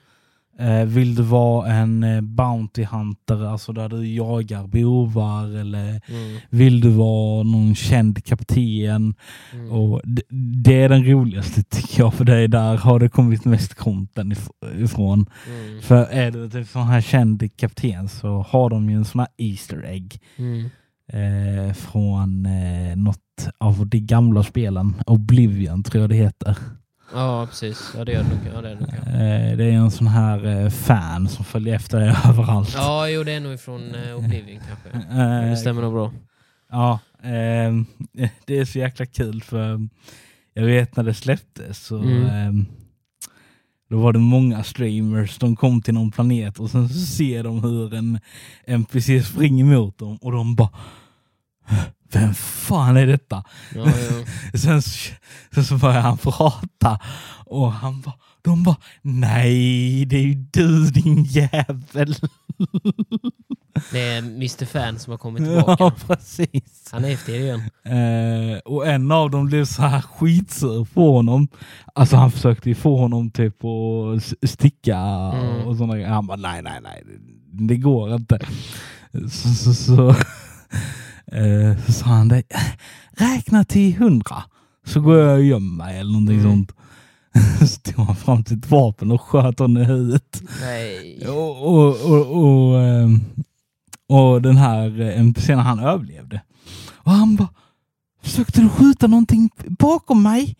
Eh, 0.59 0.83
vill 0.85 1.15
du 1.15 1.23
vara 1.23 1.67
en 1.73 2.03
eh, 2.03 2.21
Bounty 2.21 2.83
Hunter, 2.83 3.45
alltså 3.45 3.73
där 3.73 3.89
du 3.89 4.07
jagar 4.07 4.67
bovar 4.67 5.59
eller 5.59 5.89
Mm, 5.89 6.37
vill 6.49 6.81
du 6.81 6.89
vara 6.89 7.43
någon 7.43 7.75
känd 7.75 8.25
kapten? 8.25 9.13
mm. 9.53 9.71
Och 9.71 10.01
det, 10.03 10.21
det 10.63 10.81
är 10.81 10.89
den 10.89 11.05
roligaste 11.05 11.63
tycker 11.69 11.99
jag, 12.03 12.13
för 12.13 12.25
det 12.25 12.35
är 12.35 12.47
där 12.47 12.77
har 12.77 12.99
det 12.99 13.09
kommit 13.09 13.45
mest 13.45 13.73
content 13.75 14.33
if- 14.33 14.83
ifrån. 14.83 15.25
Mm, 15.47 15.81
För 15.81 16.05
är 16.05 16.31
du 16.31 16.49
typ 16.49 16.67
sån 16.67 16.87
här 16.87 17.01
känd 17.01 17.57
kapten 17.57 18.09
så 18.09 18.45
har 18.49 18.69
de 18.69 18.89
ju 18.89 18.95
en 18.95 19.05
sån 19.05 19.19
här 19.19 19.27
Easter 19.37 19.85
egg 19.85 20.21
mm. 20.37 20.65
eh, 21.13 21.73
från 21.73 22.45
eh, 22.45 22.95
något 22.95 23.17
av 23.57 23.87
de 23.87 23.99
gamla 23.99 24.43
spelen. 24.43 24.95
Oblivion 25.05 25.83
tror 25.83 26.01
jag 26.01 26.09
det 26.09 26.15
heter. 26.15 26.57
Ja, 27.13 27.45
precis. 27.49 27.93
Ja, 27.97 28.05
det 28.05 28.11
gör 28.11 28.23
det. 28.23 28.51
Ja, 28.55 28.61
det 28.61 28.69
är 28.69 28.75
det. 28.75 29.51
Eh, 29.51 29.57
det 29.57 29.65
är 29.65 29.71
en 29.71 29.91
sån 29.91 30.07
här 30.07 30.45
eh, 30.63 30.69
fan 30.69 31.27
som 31.29 31.45
följer 31.45 31.75
efter 31.75 31.99
dig 31.99 32.09
överallt. 32.29 32.73
Ja, 32.73 33.09
jo, 33.09 33.23
det 33.23 33.31
är 33.31 33.39
nog 33.39 33.53
ifrån 33.53 33.81
uh, 33.95 34.15
Oblivion 34.17 34.59
kanske. 34.67 35.07
Eh, 35.21 35.49
Det 35.49 35.57
stämmer 35.57 35.81
nog 35.81 35.93
bra. 35.93 36.13
Ja, 36.71 36.99
ehm, 37.23 37.85
det 38.45 38.57
är 38.59 38.65
så 38.65 38.79
jäkla 38.79 39.05
kul 39.05 39.41
för 39.41 39.87
jag 40.53 40.63
vet 40.65 40.95
när 40.95 41.03
det 41.03 41.13
släpptes 41.13 41.85
så 41.85 41.97
Mm. 41.97 42.25
ehm, 42.29 42.65
då 43.89 43.99
var 43.99 44.13
det 44.13 44.19
många 44.19 44.63
streamers, 44.63 45.37
de 45.37 45.55
kom 45.55 45.81
till 45.81 45.93
någon 45.93 46.11
planet 46.11 46.59
och 46.59 46.69
sen 46.69 46.89
så 46.89 46.99
ser 46.99 47.43
de 47.43 47.63
hur 47.63 47.93
en 47.93 48.19
NPC 48.67 49.23
springer 49.23 49.63
mot 49.65 49.97
dem 49.97 50.17
och 50.21 50.31
de 50.31 50.55
bara 50.55 50.69
Vem 52.11 52.33
fan 52.33 52.97
är 52.97 53.07
detta? 53.07 53.43
Ja, 53.75 53.85
jo. 54.11 54.25
Sen, 54.59 54.81
så- 54.81 55.11
sen 55.53 55.63
så 55.65 55.77
börjar 55.77 56.01
han 56.01 56.17
prata 56.17 56.99
och 57.45 57.71
han 57.73 58.01
bara, 58.01 58.13
de 58.41 58.63
bara 58.63 58.75
Nej, 59.01 60.05
det 60.05 60.15
är 60.17 60.21
ju 60.21 60.33
du 60.33 60.85
din 60.89 61.23
jävel. 61.23 62.15
Det 63.91 63.99
är 64.01 64.17
Mr 64.17 64.65
Fan 64.65 64.99
som 64.99 65.11
har 65.11 65.17
kommit 65.17 65.43
tillbaka. 65.43 65.75
Ja, 65.83 65.91
precis. 66.07 66.89
Han 66.91 67.05
är 67.05 67.09
efter 67.13 67.33
igen. 67.33 67.59
Eh, 67.85 68.57
och 68.65 68.87
en 68.87 69.11
av 69.11 69.31
dem 69.31 69.45
blev 69.45 69.65
så 69.65 69.81
här 69.81 70.01
skitsur 70.01 70.85
på 70.93 71.15
honom. 71.15 71.47
Alltså 71.95 72.15
han 72.15 72.31
försökte 72.31 72.69
ju 72.69 72.75
få 72.75 72.97
honom 72.97 73.31
typ 73.31 73.55
att 73.65 74.49
sticka 74.49 74.97
Mm. 74.97 75.67
och 75.67 75.75
sådana 75.77 75.93
grejer. 75.95 76.09
Han 76.09 76.27
bara 76.27 76.37
nej, 76.37 76.61
nej, 76.61 76.79
nej, 76.83 77.03
det, 77.05 77.67
det 77.67 77.77
går 77.77 78.15
inte. 78.15 78.39
Så, 79.31 79.49
så, 79.49 79.73
så, 79.73 80.15
eh, 81.31 81.85
så 81.85 81.91
sa 81.93 82.05
han 82.05 82.27
det, 82.27 82.43
räkna 83.11 83.63
till 83.63 83.95
hundra 83.97 84.43
så 84.85 85.01
går 85.01 85.17
jag 85.17 85.37
och 85.37 85.43
gömmer 85.43 85.77
mig 85.85 85.99
eller 85.99 86.11
någonting 86.11 86.39
Mm. 86.39 86.51
sånt. 86.51 86.71
Så 87.71 87.79
tog 87.91 88.05
han 88.05 88.15
fram 88.15 88.45
sitt 88.45 88.71
vapen 88.71 89.11
och 89.11 89.21
sköt 89.21 89.59
honom 89.59 89.81
i 89.81 89.85
huvudet. 89.85 90.41
Nej. 90.61 91.27
Och, 91.27 91.67
och, 91.67 92.11
och, 92.11 92.43
och, 92.43 92.79
ehm, 92.81 93.19
och 94.07 94.41
den 94.41 94.57
här 94.57 95.01
eh, 95.01 95.19
NPCn, 95.19 95.57
han 95.59 95.79
överlevde. 95.79 96.41
Och 96.93 97.11
han 97.11 97.35
bara, 97.35 97.47
försökte 98.23 98.61
du 98.61 98.69
skjuta 98.69 99.07
någonting 99.07 99.49
bakom 99.65 100.23
mig? 100.23 100.55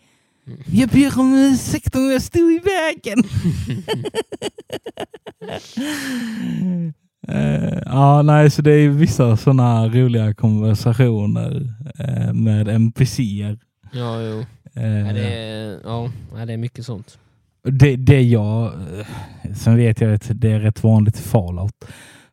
Jag 0.66 0.88
ber 0.88 1.18
om 1.18 1.34
ursäkt 1.34 1.96
om 1.96 2.10
jag 2.10 2.22
stod 2.22 2.52
i 2.52 2.60
vägen. 2.64 3.22
Eh, 7.30 7.78
ja, 7.86 8.22
nej, 8.22 8.50
så 8.50 8.62
det 8.62 8.72
är 8.72 8.88
vissa 8.88 9.36
sådana 9.36 9.88
roliga 9.88 10.34
konversationer 10.34 11.68
eh, 11.98 12.32
med 12.32 12.68
NPCer. 12.68 13.58
Ja, 13.92 14.22
jo. 14.22 14.44
Eh, 14.74 15.06
Ja, 15.06 15.12
det, 15.12 15.34
är, 15.34 15.78
ja, 15.84 16.10
det 16.46 16.52
är 16.52 16.56
mycket 16.56 16.86
sånt. 16.86 17.18
Det, 17.62 17.96
det 17.96 18.22
jag, 18.22 18.64
eh, 18.64 19.06
sen 19.54 19.76
vet 19.76 20.00
jag 20.00 20.14
att 20.14 20.30
det 20.34 20.52
är 20.52 20.60
rätt 20.60 20.82
vanligt 20.84 21.18
i 21.18 21.22
Fallout. 21.22 21.84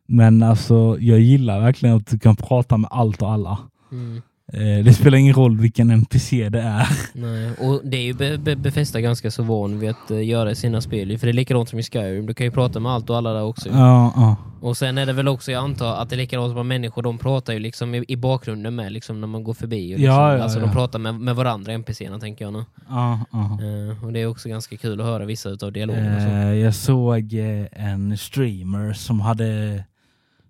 Men 0.06 0.42
alltså 0.42 0.96
jag 1.00 1.20
gillar 1.20 1.60
verkligen 1.60 1.96
att 1.96 2.06
du 2.06 2.18
kan 2.18 2.36
prata 2.36 2.76
med 2.76 2.88
allt 2.92 3.22
och 3.22 3.32
alla. 3.32 3.58
Mm. 3.92 4.22
Eh, 4.52 4.84
det 4.84 4.92
spelar 4.94 5.18
ingen 5.18 5.34
roll 5.34 5.56
vilken 5.58 5.90
NPC 5.90 6.48
det 6.48 6.60
är. 6.60 6.88
Nej. 7.12 7.50
Och 7.52 7.80
det 7.84 7.96
är 7.96 8.02
ju 8.02 8.14
Be- 8.14 8.38
Be- 8.38 8.56
Bethesda 8.56 9.00
ganska 9.00 9.30
så 9.30 9.42
van 9.42 9.78
vid 9.78 9.90
att 9.90 10.10
eh, 10.10 10.24
göra 10.28 10.50
i 10.50 10.54
sina 10.54 10.80
spel. 10.80 11.18
För 11.18 11.26
det 11.26 11.30
är 11.30 11.34
likadant 11.34 11.68
som 11.68 11.78
i 11.78 11.82
Skyrim. 11.82 12.26
Du 12.26 12.34
kan 12.34 12.46
ju 12.46 12.50
prata 12.50 12.80
med 12.80 12.92
allt 12.92 13.10
och 13.10 13.16
alla 13.16 13.32
där 13.32 13.42
också. 13.42 13.68
Ja, 13.68 14.12
ja. 14.16 14.36
Och 14.60 14.76
sen 14.76 14.98
är 14.98 15.06
det 15.06 15.12
väl 15.12 15.28
också, 15.28 15.52
jag 15.52 15.64
antar, 15.64 15.96
att 15.96 16.10
det 16.10 16.14
är 16.14 16.18
likadant 16.18 16.52
som 16.52 16.68
människor. 16.68 17.02
De 17.02 17.18
pratar 17.18 17.52
ju 17.52 17.58
liksom 17.58 17.94
i, 17.94 18.04
i 18.08 18.16
bakgrunden 18.16 18.74
med 18.74 18.92
liksom 18.92 19.20
när 19.20 19.26
man 19.28 19.44
går 19.44 19.54
förbi. 19.54 19.94
Och 19.94 19.98
liksom, 19.98 20.14
Ja, 20.14 20.36
ja, 20.36 20.42
alltså 20.42 20.58
ja. 20.58 20.66
de 20.66 20.72
pratar 20.72 20.98
med, 20.98 21.14
med 21.14 21.36
varandra, 21.36 21.72
NPCerna 21.72 22.18
tänker 22.18 22.44
jag 22.44 22.52
nu. 22.52 22.64
ja, 22.88 23.20
ja. 23.32 23.58
Eh, 23.62 24.04
och 24.04 24.12
det 24.12 24.20
är 24.20 24.26
också 24.26 24.48
ganska 24.48 24.76
kul 24.76 25.00
att 25.00 25.06
höra 25.06 25.24
vissa 25.24 25.48
av 25.62 25.72
dialogerna. 25.72 26.20
så. 26.50 26.54
Jag 26.56 26.74
såg 26.74 27.34
en 27.72 28.18
streamer 28.18 28.92
som 28.92 29.20
hade, 29.20 29.84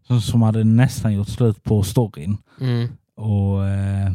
som, 0.07 0.21
som 0.21 0.43
hade 0.43 0.64
nästan 0.64 1.14
gjort 1.14 1.28
slut 1.28 1.64
på 1.64 1.83
storyn. 1.83 2.37
Mm. 2.61 2.88
Och 3.19 3.67
eh, 3.69 4.13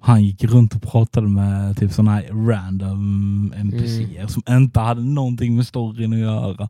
han 0.00 0.24
gick 0.24 0.44
runt 0.44 0.74
och 0.74 0.82
pratade 0.82 1.28
med 1.28 1.76
typ 1.76 1.92
sådana 1.92 2.10
här 2.14 2.46
random 2.46 3.52
NPCer 3.56 4.26
som 4.26 4.42
inte 4.48 4.80
hade 4.80 5.02
någonting 5.02 5.56
med 5.56 5.66
storyn 5.66 6.12
att 6.12 6.18
göra. 6.18 6.68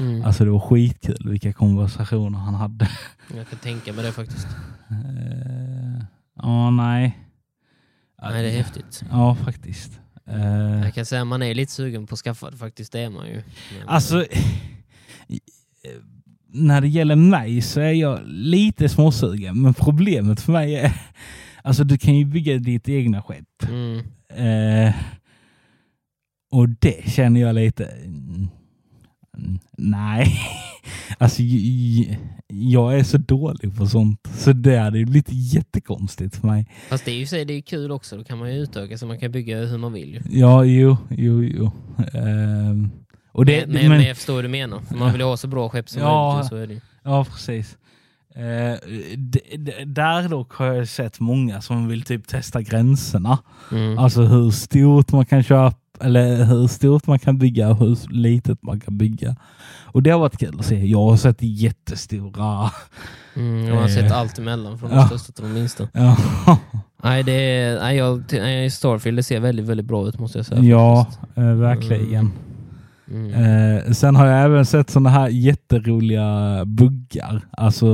Mm. 0.00 0.22
Alltså 0.24 0.44
det 0.44 0.50
var 0.50 0.60
skitkul 0.60 1.28
vilka 1.30 1.52
konversationer 1.52 2.38
han 2.38 2.54
hade. 2.54 2.88
Jag 3.36 3.48
kan 3.48 3.58
tänka 3.58 3.92
mig 3.92 4.04
det 4.04 4.12
faktiskt. 4.12 4.46
Eh, 4.90 6.04
Ja, 6.42 6.70
nej. 6.70 7.18
Nej, 8.22 8.42
det 8.42 8.50
är 8.50 8.56
häftigt. 8.56 9.02
Ja, 9.10 9.34
faktiskt. 9.34 10.00
Eh, 10.26 10.82
Jag 10.84 10.94
kan 10.94 11.04
säga 11.06 11.20
att 11.22 11.26
man 11.28 11.42
är 11.42 11.54
lite 11.54 11.72
sugen 11.72 12.06
på 12.06 12.14
att 12.14 12.18
skaffa 12.18 12.50
det 12.50 12.56
faktiskt, 12.56 12.92
det 12.92 13.00
är 13.00 13.10
man 13.10 13.26
ju. 13.26 13.34
Men, 13.78 13.88
Alltså, 13.88 14.24
när 16.52 16.80
det 16.80 16.88
gäller 16.88 17.16
mig 17.16 17.62
så 17.62 17.80
är 17.80 17.92
jag 17.92 18.20
lite 18.26 18.88
småsugen, 18.88 19.62
men 19.62 19.74
problemet 19.74 20.40
för 20.40 20.52
mig 20.52 20.74
är 20.74 20.92
Alltså 21.62 21.84
du 21.84 21.98
kan 21.98 22.14
ju 22.14 22.24
bygga 22.24 22.58
ditt 22.58 22.88
egna 22.88 23.22
skepp. 23.22 23.62
Mm. 23.68 23.98
Eh, 24.28 24.94
och 26.50 26.68
det 26.68 27.10
känner 27.10 27.40
jag 27.40 27.54
lite... 27.54 27.84
mm, 27.86 28.48
nej. 29.78 30.26
Alltså 31.18 31.42
jag 32.48 32.98
är 32.98 33.02
så 33.02 33.18
dålig 33.18 33.76
på 33.76 33.86
sånt. 33.86 34.28
Så 34.36 34.52
det 34.52 34.76
hade 34.76 34.98
ju 34.98 35.04
blivit 35.04 35.28
jättekonstigt 35.30 36.36
för 36.36 36.46
mig. 36.46 36.66
Fast 36.88 37.04
det 37.04 37.10
är 37.10 37.16
ju 37.16 37.26
så, 37.26 37.36
det 37.36 37.54
är 37.54 37.60
kul 37.60 37.90
också, 37.90 38.16
då 38.16 38.24
kan 38.24 38.38
man 38.38 38.54
ju 38.54 38.62
utöka 38.62 38.98
så 38.98 39.06
man 39.06 39.18
kan 39.18 39.32
bygga 39.32 39.58
hur 39.58 39.78
man 39.78 39.92
vill. 39.92 40.22
Ja, 40.30 40.64
jo, 40.64 40.96
jo, 41.10 41.44
jo. 41.44 41.70
Ehm, 42.14 42.90
och 43.32 43.44
det, 43.46 43.66
men, 43.66 43.74
men, 43.82 43.88
men 43.88 44.02
jag 44.02 44.16
förstår 44.16 44.34
hur 44.36 44.42
du 44.42 44.48
menar. 44.48 44.80
Man 44.94 45.12
vill 45.12 45.20
ju 45.20 45.26
ha 45.26 45.36
så 45.36 45.46
bra 45.48 45.68
skepp 45.68 45.88
som 45.88 46.02
Ja. 46.02 46.32
möjligt. 46.32 46.44
ju, 46.44 46.48
Så 46.48 46.56
är 46.56 46.66
det. 46.66 46.74
ju. 46.74 46.80
Ja, 47.02 47.24
precis. 47.24 47.76
Eh, 48.34 48.88
d- 49.16 49.40
d- 49.58 49.84
där 49.86 50.28
dock 50.28 50.52
har 50.52 50.66
jag 50.66 50.88
sett 50.88 51.20
många 51.20 51.60
som 51.60 51.88
vill 51.88 52.02
typ 52.02 52.26
testa 52.28 52.62
gränserna. 52.62 53.38
Mm. 53.72 53.98
Alltså 53.98 54.22
hur 54.22 54.50
stort 54.50 55.12
man 55.12 55.26
kan 55.26 55.42
köpa 55.42 55.76
eller 56.00 56.44
hur 56.44 56.66
stort 56.66 57.06
man 57.06 57.18
kan 57.18 57.38
bygga 57.38 57.68
och 57.70 57.76
hur 57.78 57.98
litet 58.10 58.62
man 58.62 58.80
kan 58.80 58.98
bygga. 58.98 59.36
Och 59.84 60.02
det 60.02 60.10
har 60.10 60.18
varit 60.18 60.38
kul 60.38 60.56
att 60.58 60.66
se. 60.66 60.86
Jag 60.86 60.98
har 61.10 61.16
sett 61.16 61.36
jättestora. 61.40 62.70
Mm, 63.36 63.66
jag 63.66 63.74
har 63.74 63.82
Eh. 63.82 63.88
sett 63.94 64.12
allt 64.12 64.38
emellan, 64.38 64.78
från 64.78 64.90
de 64.90 64.96
Ja. 64.96 65.06
största 65.06 65.32
till 65.32 65.44
de 65.44 65.52
minsta. 65.52 65.88
Ja, 65.92 66.16
Nej, 67.02 67.22
det 67.22 67.32
är, 67.32 67.78
nej, 67.80 67.96
jag, 67.96 68.72
Starfield 68.72 69.18
det 69.18 69.22
ser 69.22 69.40
väldigt, 69.40 69.66
väldigt 69.66 69.86
bra 69.86 70.08
ut 70.08 70.18
måste 70.18 70.38
jag 70.38 70.46
säga. 70.46 70.62
ja 70.62 71.06
eh, 71.34 71.44
verkligen. 71.54 72.14
Mm. 72.14 72.32
Eh, 73.10 73.92
sen 73.92 74.16
har 74.16 74.26
jag 74.26 74.44
även 74.44 74.66
sett 74.66 74.90
sådana 74.90 75.10
här 75.10 75.28
jätteroliga 75.28 76.62
buggar. 76.64 77.40
Alltså 77.52 77.86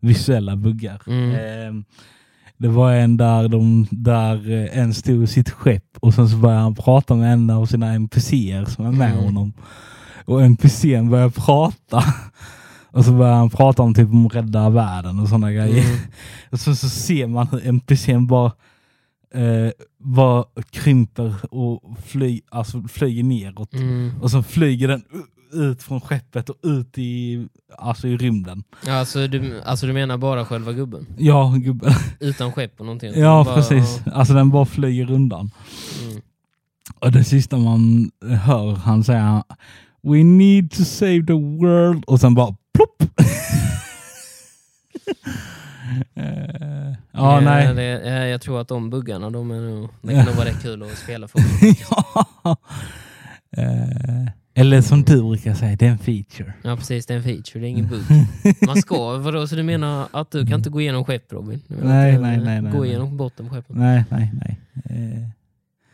visuella 0.00 0.56
buggar. 0.56 1.02
Mm. 1.06 1.30
Eh, 1.32 1.82
det 2.56 2.68
var 2.68 2.92
en 2.92 3.16
där, 3.16 3.48
de, 3.48 3.86
där 3.90 4.50
en 4.72 4.94
stod 4.94 5.22
i 5.22 5.26
sitt 5.26 5.50
skepp 5.50 5.84
och 6.00 6.14
sen 6.14 6.28
så 6.28 6.36
började 6.36 6.60
han 6.62 6.74
prata 6.74 7.14
med 7.14 7.32
en 7.32 7.50
av 7.50 7.66
sina 7.66 7.92
NPCer 7.94 8.64
som 8.64 8.86
är 8.86 8.92
med 8.92 9.12
Mm. 9.12 9.24
honom. 9.24 9.52
Och 10.24 10.42
NPCn 10.42 11.10
började 11.10 11.30
prata. 11.30 12.04
Och 12.90 13.04
så 13.04 13.12
börjar 13.12 13.34
han 13.34 13.50
prata 13.50 13.82
om 13.82 13.94
typ 13.94 14.08
om 14.12 14.28
rädda 14.28 14.68
världen 14.70 15.18
och 15.20 15.28
sådana 15.28 15.52
grejer. 15.52 15.84
Mm. 15.84 15.98
Och 16.50 16.60
så, 16.60 16.74
så 16.74 16.88
ser 16.88 17.26
man 17.26 17.46
hur 17.48 17.66
NPCn 17.68 18.26
bara, 18.26 18.52
eh, 19.34 19.70
bara 19.98 20.44
krymper 20.70 21.34
och 21.54 21.96
fly, 22.06 22.40
alltså 22.50 22.82
flyger 22.88 23.22
neråt. 23.22 23.74
Mm. 23.74 24.12
Och 24.22 24.30
så 24.30 24.42
flyger 24.42 24.88
den 24.88 25.02
ut 25.52 25.82
från 25.82 26.00
skeppet 26.00 26.48
och 26.50 26.56
ut 26.62 26.98
i, 26.98 27.46
alltså 27.78 28.08
i 28.08 28.16
rymden. 28.16 28.62
Alltså, 28.88 29.26
du, 29.26 29.60
alltså 29.60 29.86
du 29.86 29.92
menar 29.92 30.16
bara 30.18 30.44
själva 30.44 30.72
gubben? 30.72 31.06
Ja, 31.18 31.54
gubben. 31.58 31.92
Utan 32.20 32.52
skepp 32.52 32.80
och 32.80 32.86
någonting? 32.86 33.12
Ja, 33.16 33.44
Bara- 33.44 33.54
precis. 33.54 34.00
Alltså 34.12 34.34
den 34.34 34.50
bara 34.50 34.66
flyger 34.66 35.10
undan. 35.10 35.50
Mm. 36.08 36.20
Och 37.00 37.12
det 37.12 37.24
sista 37.24 37.56
man 37.58 38.10
hör 38.44 38.74
han 38.74 39.04
säga 39.04 39.44
We 40.02 40.22
need 40.24 40.70
to 40.70 40.84
save 40.84 41.26
the 41.26 41.32
world 41.32 42.04
och 42.04 42.20
sen 42.20 42.34
bara 42.34 42.56
plopp. 42.74 43.02
Ja, 47.18 47.38
Eh, 47.38 47.44
nej. 47.44 47.74
Det, 47.74 48.00
eh, 48.00 48.26
jag 48.26 48.40
tror 48.40 48.60
att 48.60 48.68
de 48.68 48.90
buggarna, 48.90 49.30
de 49.30 49.50
är 49.50 49.60
nog, 49.60 49.88
det 50.02 50.14
kan 50.14 50.24
nog 50.26 50.34
vara 50.34 50.48
rätt 50.48 50.62
kul 50.62 50.82
att 50.82 50.98
spela 50.98 51.28
för. 51.28 51.40
ja. 51.90 52.56
Eh, 53.56 54.28
eller 54.54 54.80
som 54.80 55.02
du 55.02 55.22
brukar 55.22 55.54
säga, 55.54 55.76
det 55.76 55.86
är 55.86 55.90
en 55.90 55.98
feature. 55.98 56.52
Ja 56.62 56.76
precis, 56.76 57.06
det 57.06 57.14
är 57.14 57.18
en 57.18 57.22
feature, 57.24 57.60
det 57.60 57.66
är 57.66 57.70
ingen 57.70 57.88
bugg. 57.88 58.02
Man 58.66 58.76
ska, 58.76 59.18
vadå, 59.18 59.46
så 59.46 59.56
du 59.56 59.62
menar 59.62 60.08
att 60.10 60.30
du 60.30 60.46
kan 60.46 60.54
inte 60.54 60.70
gå 60.70 60.80
igenom 60.80 61.04
skepp 61.04 61.32
Robin? 61.32 61.62
Nej, 61.66 62.18
nej, 62.18 62.38
nej, 62.38 62.62
nej, 62.62 62.72
Gå 62.72 62.86
igenom 62.86 63.16
botten 63.16 63.48
på 63.48 63.54
skeppen. 63.54 63.76
Nej, 63.78 64.04
nej, 64.10 64.32
nej. 64.34 64.58
Eh, 64.84 65.28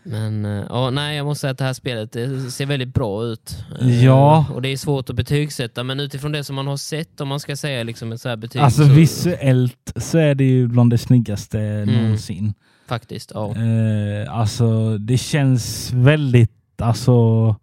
Men 0.06 0.44
eh, 0.44 0.64
ja, 0.68 0.90
nej, 0.90 1.16
jag 1.16 1.26
måste 1.26 1.40
säga 1.40 1.50
att 1.50 1.58
det 1.58 1.64
här 1.64 1.72
spelet 1.72 2.12
det 2.12 2.50
ser 2.50 2.66
väldigt 2.66 2.94
bra 2.94 3.24
ut. 3.24 3.56
Eh, 3.80 4.04
Ja. 4.04 4.46
Och 4.54 4.62
det 4.62 4.68
är 4.68 4.76
svårt 4.76 5.10
att 5.10 5.16
betygsätta, 5.16 5.84
men 5.84 6.00
utifrån 6.00 6.32
det 6.32 6.44
som 6.44 6.56
man 6.56 6.66
har 6.66 6.76
sett, 6.76 7.20
om 7.20 7.28
man 7.28 7.40
ska 7.40 7.56
säga 7.56 7.82
liksom 7.82 8.12
ett 8.12 8.20
så 8.20 8.28
här 8.28 8.36
betyg. 8.36 8.62
alltså 8.62 8.86
så, 8.86 8.92
visuellt 8.92 9.92
så 9.96 10.18
är 10.18 10.34
det 10.34 10.44
ju 10.44 10.68
bland 10.68 10.90
det 10.90 10.98
snyggaste 10.98 11.84
någonsin. 11.86 12.54
Faktiskt, 12.88 13.30
ja. 13.34 13.54
Eh, 13.56 14.38
alltså 14.38 14.98
det 14.98 15.18
känns 15.18 15.92
väldigt, 15.92 16.50
alltså 16.82 17.56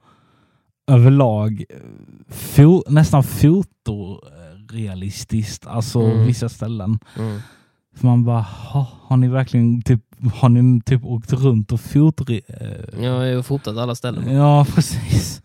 överlag 0.91 1.63
fo- 2.31 2.83
nästan 2.87 3.23
fotorealistiskt, 3.23 5.67
alltså 5.67 5.99
Mm. 6.01 6.25
vissa 6.25 6.49
ställen. 6.49 6.99
Mm. 7.17 7.41
För 7.95 8.07
man 8.07 8.23
bara, 8.23 8.41
ha, 8.41 8.87
har 9.01 9.17
ni 9.17 9.27
verkligen 9.27 9.81
typ, 9.81 10.01
har 10.33 10.49
ni 10.49 10.81
typ 10.81 11.05
åkt 11.05 11.33
runt 11.33 11.71
och 11.71 11.79
fotre... 11.81 12.35
eh, 12.47 13.03
Jag 13.03 13.35
har 13.35 13.41
fotat 13.41 13.77
alla 13.77 13.95
ställen. 13.95 14.35
Ja, 14.35 14.65
precis. 14.75 15.41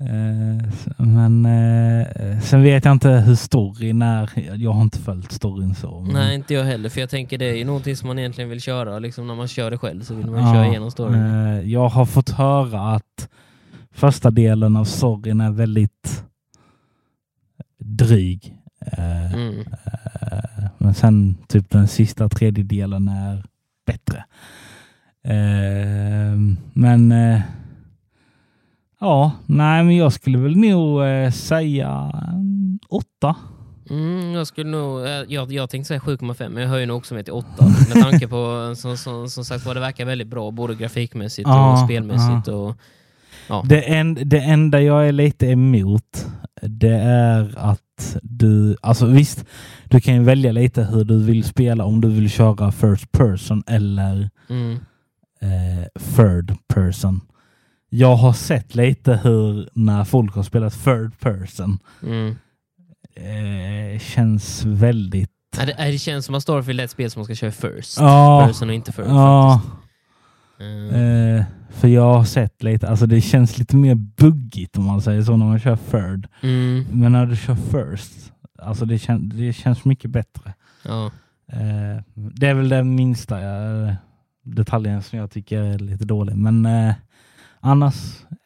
Eh, 0.00 0.68
men 1.04 1.46
eh, 1.46 2.40
sen 2.40 2.62
vet 2.62 2.84
jag 2.84 2.92
inte 2.92 3.08
hur 3.10 3.34
storyn 3.34 4.02
är. 4.02 4.30
Jag 4.56 4.72
har 4.72 4.82
inte 4.82 4.98
följt 4.98 5.32
storyn 5.32 5.74
så. 5.74 6.00
men- 6.00 6.12
Nej, 6.14 6.34
inte 6.34 6.54
jag 6.54 6.64
heller. 6.64 6.88
För 6.88 7.00
jag 7.00 7.10
tänker 7.10 7.38
det 7.38 7.44
är 7.44 7.54
ju 7.56 7.64
någonting 7.64 7.96
som 7.96 8.06
man 8.06 8.18
egentligen 8.18 8.50
vill 8.50 8.60
köra. 8.60 8.98
Liksom 8.98 9.26
när 9.26 9.34
man 9.34 9.48
kör 9.48 9.70
det 9.70 9.78
själv 9.78 10.02
så 10.02 10.14
vill 10.14 10.26
man 10.30 10.40
Ja, 10.46 10.52
köra 10.54 10.66
igenom 10.66 10.90
storyn. 10.90 11.70
jag 11.70 11.88
har 11.88 12.04
fått 12.06 12.30
höra 12.30 12.94
att 12.94 13.28
första 13.92 14.30
delen 14.30 14.76
av 14.76 14.84
storyn 14.84 15.40
är 15.40 15.50
väldigt 15.50 16.24
dryg. 17.80 18.54
Mm. 19.34 19.64
Eh, 20.88 20.94
men 20.94 20.94
sen 20.94 21.36
typ 21.48 21.70
den 21.70 21.88
sista 21.88 22.28
tredjedelen 22.28 23.08
är 23.08 23.44
bättre. 23.86 24.24
Eh, 25.24 26.38
men 26.72 27.12
eh, 27.12 27.40
ja, 29.00 29.32
nej 29.46 29.84
men 29.84 29.96
jag 29.96 30.12
skulle 30.12 30.38
väl 30.38 30.56
nog 30.56 31.04
eh, 31.04 31.30
säga 31.30 32.12
åtta. 32.88 33.36
Mm, 33.90 34.32
jag 34.32 34.46
skulle 34.46 34.70
nog, 34.70 35.00
eh, 35.00 35.22
jag, 35.28 35.52
jag 35.52 35.70
tänkte 35.70 35.88
säga 35.88 36.00
7,5 36.00 36.48
men 36.48 36.62
jag 36.62 36.70
höjer 36.70 36.86
nog 36.86 36.96
också 36.96 37.14
med 37.14 37.24
till 37.24 37.34
8. 37.34 37.48
Med 37.94 38.02
tanke 38.02 38.28
på 38.28 38.72
som, 38.76 38.96
som, 38.96 39.28
som 39.28 39.44
sagt 39.44 39.66
vad 39.66 39.76
det 39.76 39.80
verkar 39.80 40.04
väldigt 40.04 40.28
bra 40.28 40.50
både 40.50 40.74
grafikmässigt 40.74 41.48
Ja, 41.48 41.72
och 41.72 41.78
spelmässigt. 41.78 42.48
Och, 42.48 42.76
ja. 43.48 43.62
Det, 43.66 43.80
en, 43.80 44.14
det 44.14 44.40
enda 44.40 44.80
jag 44.80 45.08
är 45.08 45.12
lite 45.12 45.46
emot 45.46 46.26
det 46.62 46.98
är 47.02 47.54
att 47.56 47.82
du, 48.22 48.76
alltså 48.80 49.06
visst, 49.06 49.44
du 49.84 50.00
kan 50.00 50.14
ju 50.14 50.22
välja 50.22 50.52
lite 50.52 50.82
hur 50.84 51.04
du 51.04 51.22
vill 51.22 51.44
spela 51.44 51.84
om 51.84 52.00
du 52.00 52.08
vill 52.08 52.30
köra 52.30 52.72
first 52.72 53.12
person 53.12 53.62
eller 53.66 54.30
Mm, 54.48 54.72
eh, 55.40 56.02
third 56.16 56.54
person. 56.74 57.20
Jag 57.90 58.16
har 58.16 58.32
sett 58.32 58.74
lite 58.74 59.20
hur 59.22 59.68
när 59.74 60.04
folk 60.04 60.34
har 60.34 60.42
spelat 60.42 60.84
third 60.84 61.20
person 61.20 61.78
mm. 62.02 62.36
eh, 63.14 63.98
känns 64.00 64.64
väldigt... 64.64 65.30
Det, 65.56 65.74
nej, 65.78 65.92
det 65.92 65.98
känns 65.98 66.26
som 66.26 66.34
att 66.34 66.42
Starfield 66.42 66.80
är 66.80 66.84
ett 66.84 66.90
spel 66.90 67.10
som 67.10 67.20
man 67.20 67.24
ska 67.24 67.34
köra 67.34 67.50
first 67.52 68.00
Ja, 68.00 68.44
person 68.46 68.68
och 68.68 68.74
inte 68.74 68.92
first. 68.92 69.08
ja 69.08 69.60
faktiskt. 69.64 69.87
Eh, 70.60 71.00
eh, 71.00 71.44
för 71.70 71.88
jag 71.88 72.12
har 72.14 72.24
sett 72.24 72.62
lite, 72.62 72.88
alltså 72.88 73.06
det 73.06 73.20
känns 73.20 73.58
lite 73.58 73.76
mer 73.76 73.94
buggigt 73.94 74.78
om 74.78 74.84
man 74.84 75.02
säger 75.02 75.22
så 75.22 75.36
när 75.36 75.46
man 75.46 75.58
kör 75.60 75.76
third. 75.90 76.28
mm, 76.42 76.84
Men 76.92 77.12
när 77.12 77.26
du 77.26 77.36
kör 77.36 77.54
first, 77.54 78.32
alltså 78.62 78.84
det, 78.84 78.98
kän, 78.98 79.32
det 79.34 79.52
känns 79.52 79.84
mycket 79.84 80.10
bättre. 80.10 80.54
ja. 80.84 81.10
Eh, 81.52 82.02
det 82.14 82.46
är 82.46 82.54
väl 82.54 82.68
den 82.68 82.94
minsta 82.94 83.38
eh, 83.40 83.94
detaljen 84.44 85.02
som 85.02 85.18
jag 85.18 85.30
tycker 85.30 85.62
är 85.62 85.78
lite 85.78 86.04
dålig. 86.04 86.36
Men 86.36 86.66
eh, 86.66 86.94
annars 87.60 87.94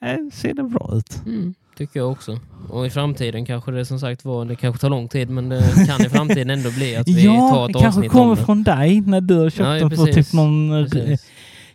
eh, 0.05 0.17
ser 0.33 0.55
det 0.55 0.63
bra 0.63 0.91
ut. 0.95 1.23
Mm, 1.27 1.55
tycker 1.77 2.01
jag 2.01 2.11
också. 2.13 2.39
Och 2.69 2.87
i 2.87 2.91
framtiden 2.91 3.47
kanske 3.47 3.71
det 3.71 3.85
som 3.85 3.99
sagt 4.01 4.25
var, 4.25 4.45
det 4.45 4.57
kanske 4.57 4.81
tar 4.81 4.91
lång 4.91 5.09
tid 5.09 5.31
men 5.31 5.49
det 5.49 5.87
kan 5.89 6.01
i 6.07 6.09
framtiden 6.09 6.51
ändå 6.51 6.71
bli 6.71 6.97
att 6.97 7.09
vi 7.09 7.15
tar 7.27 7.35
Ja, 7.35 7.67
ett 7.69 7.73
det 7.75 7.81
kanske 7.81 7.89
avsnitt 8.01 8.13
om 8.15 8.19
kommer 8.21 8.37
det. 8.37 8.45
från 8.45 8.63
dig 8.63 9.01
när 9.01 9.21
du 9.21 9.35
har 9.39 9.51
köpt 9.51 9.61
Ja, 9.61 9.77
ja, 9.79 9.89
den 9.89 9.99
på 9.99 10.07
typ 10.07 10.33
någon, 10.33 10.71
Precis. 10.91 11.27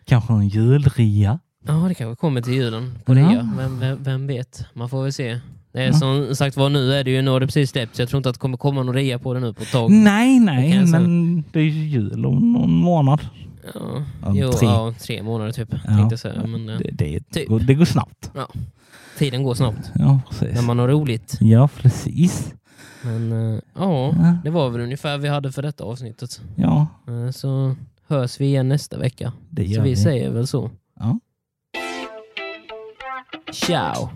Kanske 0.07 0.33
någon 0.33 0.47
julrea. 0.47 1.39
Ja, 1.67 1.73
det 1.73 1.93
kanske 1.93 2.15
kommer 2.19 2.41
till 2.41 2.53
julen 2.53 2.99
på 3.05 3.13
Ja. 3.15 3.29
rea. 3.29 3.49
Vem, 3.57 3.79
vem, 3.79 4.03
vem 4.03 4.27
vet? 4.27 4.65
Man 4.73 4.89
får 4.89 5.03
väl 5.03 5.13
se. 5.13 5.39
Det 5.73 5.79
är 5.83 5.87
Ja. 5.87 5.93
som 5.93 6.35
sagt 6.35 6.57
var, 6.57 6.69
nu 6.69 6.93
är 6.93 7.03
det 7.03 7.11
ju, 7.11 7.21
nu 7.21 7.31
har 7.31 7.39
det 7.39 7.47
precis 7.47 7.69
släppts. 7.69 7.99
Jag 7.99 8.09
tror 8.09 8.17
inte 8.19 8.29
att 8.29 8.35
det 8.35 8.39
kommer 8.39 8.57
komma 8.57 8.83
någon 8.83 8.95
rea 8.95 9.19
på 9.19 9.33
det 9.33 9.39
nu 9.39 9.53
på 9.53 9.63
ett 9.63 9.71
tag. 9.71 9.91
Nej, 9.91 10.39
Det 10.39 10.45
nej, 10.45 10.71
säga. 10.71 10.85
men 11.01 11.43
det 11.51 11.59
är 11.59 11.63
ju 11.63 11.87
jul 11.87 12.25
om 12.25 12.53
någon 12.53 12.71
månad. 12.73 13.19
Ja, 13.73 14.03
Ja, 14.25 14.31
jo, 14.35 14.51
tre. 14.51 14.67
ja, 14.67 14.93
tre 14.99 15.23
månader 15.23 15.51
typ. 15.51 15.69
Ja. 15.87 16.17
Säga. 16.17 16.45
Men, 16.47 16.69
eh, 16.69 16.77
Det, 16.79 16.89
det, 16.91 17.19
Typ. 17.31 17.47
går, 17.49 17.59
det 17.59 17.73
går 17.73 17.85
snabbt. 17.85 18.31
tiden 19.17 19.43
går 19.43 19.53
snabbt. 19.55 19.91
Ja, 19.95 20.19
precis. 20.29 20.55
När 20.55 20.61
man 20.61 20.79
har 20.79 20.87
roligt. 20.87 21.37
Ja, 21.41 21.69
precis. 21.77 22.53
Men 23.03 23.31
eh, 23.31 23.59
ja, 23.75 24.13
Ja, 24.17 24.37
det 24.43 24.49
var 24.49 24.69
väl 24.69 24.81
ungefär 24.81 25.17
vi 25.17 25.27
hade 25.27 25.51
för 25.51 25.61
detta 25.61 25.83
avsnittet. 25.83 26.41
ja 26.55 26.87
Eh, 27.07 27.31
Så 27.31 27.75
hörs 28.07 28.39
vi 28.41 28.45
igen 28.45 28.69
nästa 28.69 28.97
vecka. 28.97 29.33
det 29.49 29.65
Så 29.65 29.71
gör 29.71 29.83
vi 29.83 29.89
vi. 29.89 29.95
säger 29.95 30.31
väl 30.31 30.47
så. 30.47 30.71
Ja. 30.99 31.19
Ciao! 33.53 34.09